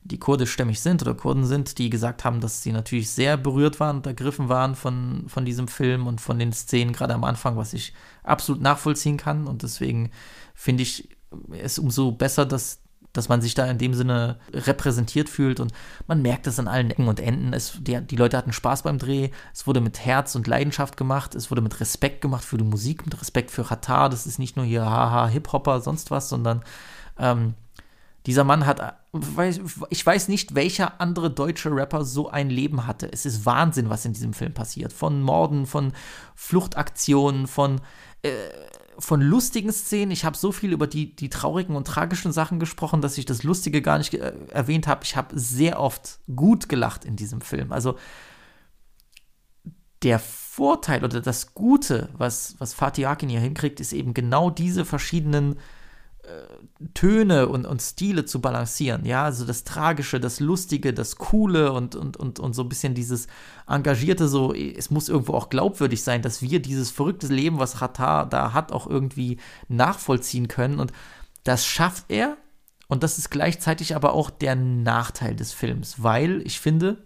[0.04, 3.98] die kurdischstämmig sind oder Kurden sind, die gesagt haben, dass sie natürlich sehr berührt waren
[3.98, 7.74] und ergriffen waren von, von diesem Film und von den Szenen, gerade am Anfang, was
[7.74, 9.48] ich absolut nachvollziehen kann.
[9.48, 10.12] Und deswegen
[10.54, 11.10] finde ich
[11.52, 12.82] es umso besser, dass
[13.14, 15.74] dass man sich da in dem Sinne repräsentiert fühlt und
[16.08, 17.54] man merkt es an allen Ecken und Enden.
[17.54, 21.36] Es, die, die Leute hatten Spaß beim Dreh, es wurde mit Herz und Leidenschaft gemacht,
[21.36, 24.10] es wurde mit Respekt gemacht für die Musik, mit Respekt für Qatar.
[24.10, 26.62] Das ist nicht nur hier haha Hip-Hopper, sonst was, sondern
[27.18, 27.56] ähm,
[28.28, 28.98] dieser Mann hat,
[29.90, 33.12] ich weiß nicht, welcher andere deutsche Rapper so ein Leben hatte.
[33.12, 34.94] Es ist Wahnsinn, was in diesem Film passiert.
[34.94, 35.94] Von Morden, von
[36.36, 37.82] Fluchtaktionen, von
[38.22, 38.30] äh,
[39.02, 40.12] von lustigen Szenen.
[40.12, 43.44] Ich habe so viel über die, die traurigen und tragischen Sachen gesprochen, dass ich das
[43.44, 45.04] Lustige gar nicht äh, erwähnt habe.
[45.04, 47.72] Ich habe sehr oft gut gelacht in diesem Film.
[47.72, 47.98] Also
[50.04, 54.86] der Vorteil oder das Gute, was, was Fatih Akin hier hinkriegt, ist eben genau diese
[54.86, 55.58] verschiedenen
[56.94, 59.06] Töne und, und Stile zu balancieren.
[59.06, 62.94] Ja, also das Tragische, das Lustige, das Coole und, und, und, und so ein bisschen
[62.94, 63.28] dieses
[63.68, 68.28] Engagierte, so, es muss irgendwo auch glaubwürdig sein, dass wir dieses verrückte Leben, was Ratar
[68.28, 70.80] da hat, auch irgendwie nachvollziehen können.
[70.80, 70.92] Und
[71.44, 72.38] das schafft er.
[72.88, 76.98] Und das ist gleichzeitig aber auch der Nachteil des Films, weil ich finde,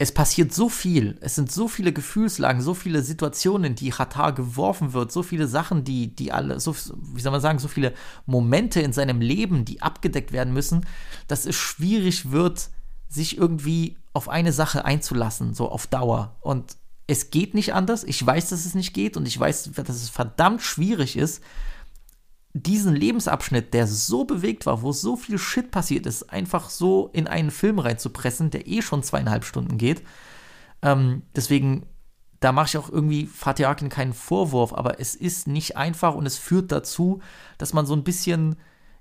[0.00, 4.94] es passiert so viel, es sind so viele Gefühlslagen, so viele Situationen, die Hatar geworfen
[4.94, 6.74] wird, so viele Sachen, die, die alle, so,
[7.12, 7.92] wie soll man sagen, so viele
[8.24, 10.86] Momente in seinem Leben, die abgedeckt werden müssen,
[11.28, 12.70] dass es schwierig wird,
[13.10, 16.34] sich irgendwie auf eine Sache einzulassen, so auf Dauer.
[16.40, 18.02] Und es geht nicht anders.
[18.02, 21.42] Ich weiß, dass es nicht geht und ich weiß, dass es verdammt schwierig ist,
[22.52, 27.28] diesen Lebensabschnitt, der so bewegt war, wo so viel Shit passiert ist, einfach so in
[27.28, 30.02] einen Film reinzupressen, der eh schon zweieinhalb Stunden geht.
[30.82, 31.86] Ähm, deswegen,
[32.40, 36.26] da mache ich auch irgendwie Fatih Akin keinen Vorwurf, aber es ist nicht einfach und
[36.26, 37.20] es führt dazu,
[37.58, 38.56] dass man so ein bisschen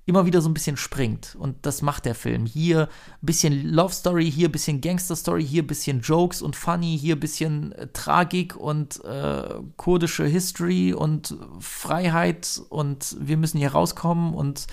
[0.06, 1.36] immer wieder so ein bisschen springt.
[1.38, 2.46] Und das macht der Film.
[2.46, 2.90] Hier
[3.22, 6.98] ein bisschen Love Story, hier ein bisschen Gangster Story, hier ein bisschen Jokes und Funny,
[6.98, 13.72] hier ein bisschen äh, Tragik und äh, kurdische History und Freiheit und wir müssen hier
[13.72, 14.68] rauskommen und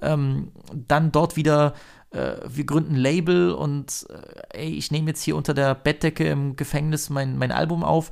[0.00, 1.74] ähm, dann dort wieder
[2.10, 6.28] äh, wir gründen ein Label und äh, ey, ich nehme jetzt hier unter der Bettdecke
[6.28, 8.10] im Gefängnis mein, mein Album auf.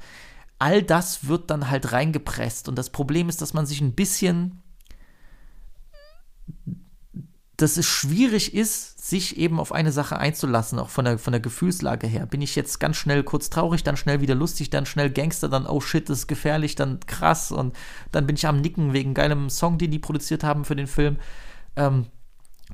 [0.58, 2.68] All das wird dann halt reingepresst.
[2.68, 4.62] Und das Problem ist, dass man sich ein bisschen
[7.57, 11.40] dass es schwierig ist, sich eben auf eine Sache einzulassen, auch von der, von der
[11.40, 12.26] Gefühlslage her.
[12.26, 15.66] Bin ich jetzt ganz schnell kurz traurig, dann schnell wieder lustig, dann schnell Gangster, dann
[15.66, 17.76] oh shit, das ist gefährlich, dann krass und
[18.12, 21.18] dann bin ich am Nicken wegen geilem Song, den die produziert haben für den Film.
[21.76, 22.07] Ähm,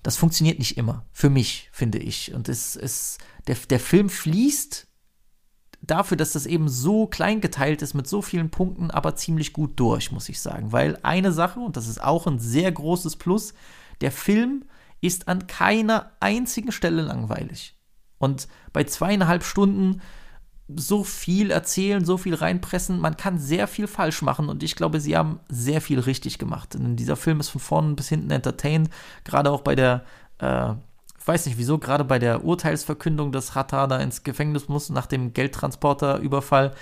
[0.03, 2.33] das funktioniert nicht immer, für mich, finde ich.
[2.33, 3.19] Und es, es,
[3.49, 4.87] der, der Film fließt
[5.83, 9.73] dafür, dass das eben so klein geteilt ist mit so vielen Punkten, aber ziemlich gut
[9.81, 10.73] durch, muss ich sagen.
[10.73, 13.53] Weil eine Sache, und das ist auch ein sehr großes Plus,
[14.01, 14.65] der Film
[15.01, 17.77] ist an keiner einzigen Stelle langweilig.
[18.19, 20.01] Und bei zweieinhalb Stunden
[20.77, 25.01] so viel erzählen, so viel reinpressen, man kann sehr viel falsch machen und ich glaube,
[25.01, 26.75] sie haben sehr viel richtig gemacht.
[26.75, 28.91] Denn dieser Film ist von vorne bis hinten entertained,
[29.25, 30.05] gerade auch bei der,
[30.39, 30.75] äh,
[31.25, 35.33] weiß nicht wieso, gerade bei der Urteilsverkündung, dass Hatta da ins Gefängnis muss nach dem
[35.33, 36.73] Geldtransporterüberfall,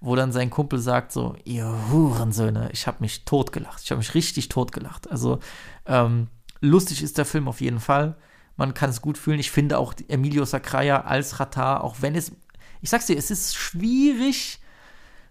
[0.00, 4.14] wo dann sein Kumpel sagt so, ihr Hurensöhne, ich habe mich totgelacht, ich habe mich
[4.14, 5.10] richtig totgelacht.
[5.10, 5.38] Also
[5.86, 6.28] ähm,
[6.64, 8.16] Lustig ist der Film auf jeden Fall.
[8.56, 9.40] Man kann es gut fühlen.
[9.40, 12.32] Ich finde auch Emilio Sacraia als Ratar, auch wenn es,
[12.80, 14.60] ich sag's dir, es ist schwierig,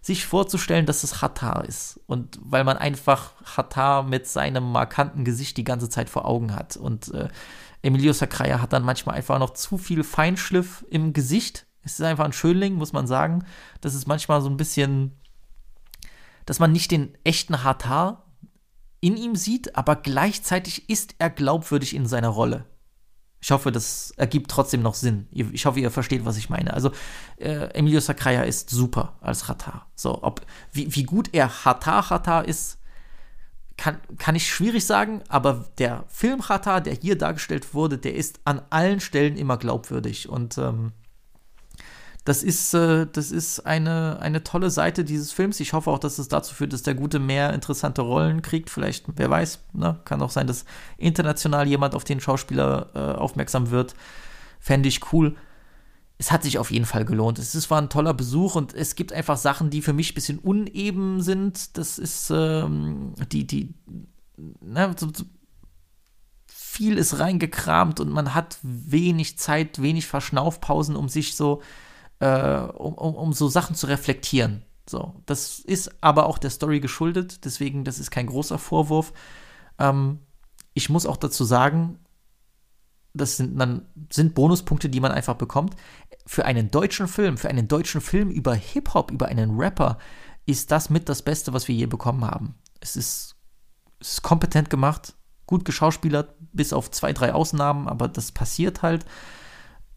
[0.01, 1.99] sich vorzustellen, dass es Hatar ist.
[2.07, 6.75] Und weil man einfach Hatar mit seinem markanten Gesicht die ganze Zeit vor Augen hat.
[6.75, 7.29] Und äh,
[7.81, 11.65] Emilio Sacraia hat dann manchmal einfach noch zu viel Feinschliff im Gesicht.
[11.83, 13.45] Es ist einfach ein Schönling, muss man sagen.
[13.79, 15.13] Das ist manchmal so ein bisschen
[16.45, 18.22] dass man nicht den echten Hatar
[19.03, 22.65] in ihm sieht, aber gleichzeitig ist er glaubwürdig in seiner Rolle.
[23.41, 25.27] Ich hoffe, das ergibt trotzdem noch Sinn.
[25.29, 26.73] Ich hoffe, ihr versteht, was ich meine.
[26.73, 26.91] Also,
[27.35, 29.91] äh, Emilio Sacraia ist super als Hatar.
[29.95, 30.39] So, ob,
[30.71, 32.79] wie, wie gut er Hatar Hatar ist,
[33.75, 38.39] kann, kann ich schwierig sagen, aber der Film Hatar, der hier dargestellt wurde, der ist
[38.45, 40.29] an allen Stellen immer glaubwürdig.
[40.29, 40.93] Und ähm,
[42.25, 45.59] das ist, äh, das ist eine, eine tolle Seite dieses Films.
[45.59, 48.69] Ich hoffe auch, dass es dazu führt, dass der Gute mehr interessante Rollen kriegt.
[48.69, 49.99] Vielleicht, wer weiß, ne?
[50.05, 50.63] kann auch sein, dass
[50.97, 53.93] international jemand auf den Schauspieler äh, aufmerksam wird.
[54.59, 55.35] Fände ich cool.
[56.17, 57.39] Es hat sich auf jeden Fall gelohnt.
[57.39, 60.15] Es ist, war ein toller Besuch und es gibt einfach Sachen, die für mich ein
[60.15, 61.77] bisschen uneben sind.
[61.77, 63.73] Das ist ähm, die, die,
[64.61, 65.25] ne, so, so
[66.47, 71.61] viel ist reingekramt und man hat wenig Zeit, wenig Verschnaufpausen, um sich so
[72.23, 74.63] äh, um, um, um so Sachen zu reflektieren.
[74.89, 79.13] So, das ist aber auch der Story geschuldet, deswegen, das ist kein großer Vorwurf.
[79.77, 80.19] Ähm,
[80.73, 81.99] ich muss auch dazu sagen,
[83.13, 85.75] das sind dann sind Bonuspunkte, die man einfach bekommt.
[86.25, 89.97] Für einen deutschen Film, für einen deutschen Film über Hip-Hop, über einen Rapper,
[90.45, 92.55] ist das mit das Beste, was wir je bekommen haben.
[92.79, 93.35] Es ist,
[93.99, 95.13] es ist kompetent gemacht,
[95.45, 99.05] gut geschauspielert, bis auf zwei, drei Ausnahmen, aber das passiert halt.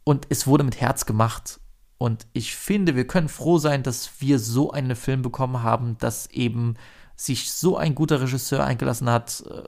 [0.05, 1.61] Und es wurde mit Herz gemacht.
[1.99, 6.27] Und ich finde, wir können froh sein, dass wir so einen Film bekommen haben, dass
[6.31, 6.75] eben
[7.17, 9.63] sich so ein guter Regisseur eingelassen hat, äh,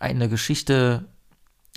[0.00, 1.04] eine Geschichte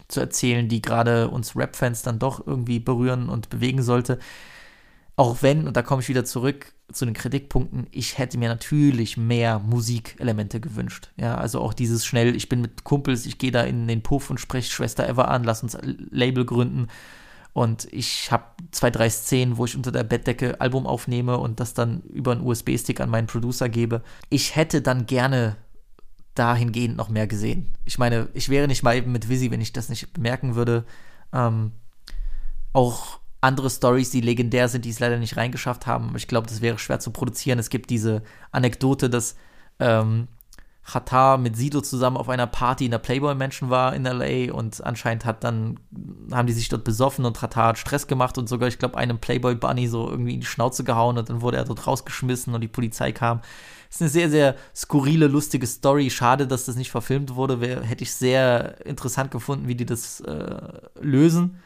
[0.07, 4.17] zu erzählen, die gerade uns Rap-Fans dann doch irgendwie berühren und bewegen sollte.
[5.15, 9.15] Auch wenn, und da komme ich wieder zurück zu den Kritikpunkten, ich hätte mir natürlich
[9.15, 11.11] mehr Musikelemente gewünscht.
[11.17, 14.31] Ja, also auch dieses schnell, ich bin mit Kumpels, ich gehe da in den Puff
[14.31, 16.87] und spreche Schwester Ever an, lass uns Label gründen
[17.53, 21.75] und ich habe zwei, drei Szenen, wo ich unter der Bettdecke Album aufnehme und das
[21.75, 24.01] dann über einen USB-Stick an meinen Producer gebe.
[24.29, 25.55] Ich hätte dann gerne
[26.33, 27.69] dahingehend noch mehr gesehen.
[27.85, 30.83] Ich meine, ich wäre nicht mal eben mit Visi, wenn ich das nicht bemerken würde.
[31.31, 31.73] Ähm,
[32.73, 36.13] auch andere Stories, die legendär sind, die es leider nicht reingeschafft haben.
[36.15, 37.59] Ich glaube, das wäre schwer zu produzieren.
[37.59, 39.35] Es gibt diese Anekdote, dass
[39.79, 40.27] ähm,
[40.85, 45.23] Hatar mit Sido zusammen auf einer Party in der Playboy-Mansion war in LA und anscheinend
[45.23, 45.79] hat dann,
[46.31, 49.17] haben die sich dort besoffen und Hatar hat Stress gemagemacht und sogar, ich glaube, einem
[49.17, 52.67] Playboy-Bunny so irgendwie in die Schnauze gehauen und dann wurde er dort rausgeschmissen und die
[52.67, 53.41] Polizei kam.
[53.89, 56.09] Ist eine sehr, sehr skurrile, lustige Story.
[56.09, 57.61] Schade, dass das nicht verfilmt wurde.
[57.61, 60.61] Wär, hätte ich sehr interessant gefunden, wie die das äh,
[60.99, 61.59] lösen.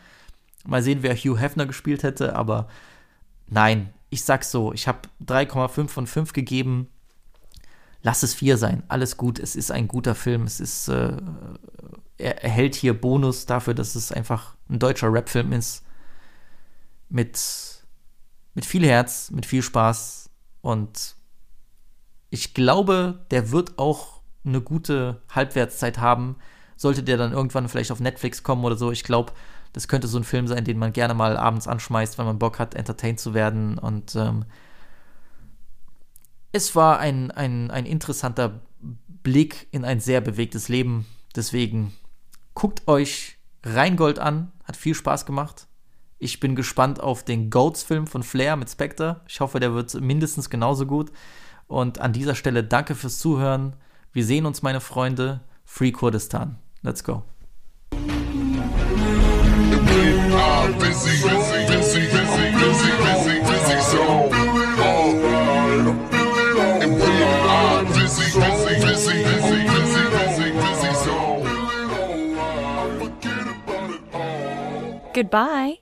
[0.65, 2.67] Mal sehen, wer Hugh Hefner gespielt hätte, aber
[3.47, 6.87] nein, ich sag's so, ich habe 3,5 von 5 gegeben
[8.01, 11.17] lass es vier sein, alles gut, es ist ein guter Film, es ist, äh,
[12.17, 15.83] er erhält hier Bonus dafür, dass es einfach ein deutscher Rap-Film ist,
[17.09, 17.39] mit,
[18.53, 20.29] mit viel Herz, mit viel Spaß.
[20.61, 21.15] Und
[22.29, 26.37] ich glaube, der wird auch eine gute Halbwertszeit haben,
[26.75, 28.91] sollte der dann irgendwann vielleicht auf Netflix kommen oder so.
[28.91, 29.33] Ich glaube,
[29.73, 32.59] das könnte so ein Film sein, den man gerne mal abends anschmeißt, wenn man Bock
[32.59, 33.77] hat, entertained zu werden.
[33.77, 34.45] Und ähm,
[36.57, 38.61] es war ein, ein, ein interessanter
[39.23, 41.05] Blick in ein sehr bewegtes Leben.
[41.35, 41.93] Deswegen
[42.55, 45.67] guckt euch Rheingold an, hat viel Spaß gemacht.
[46.17, 49.21] Ich bin gespannt auf den Goats-Film von Flair mit Spectre.
[49.27, 51.11] Ich hoffe, der wird mindestens genauso gut.
[51.67, 53.75] Und an dieser Stelle danke fürs Zuhören.
[54.11, 55.41] Wir sehen uns, meine Freunde.
[55.63, 56.57] Free Kurdistan.
[56.81, 57.23] Let's go.
[75.17, 75.81] Goodbye.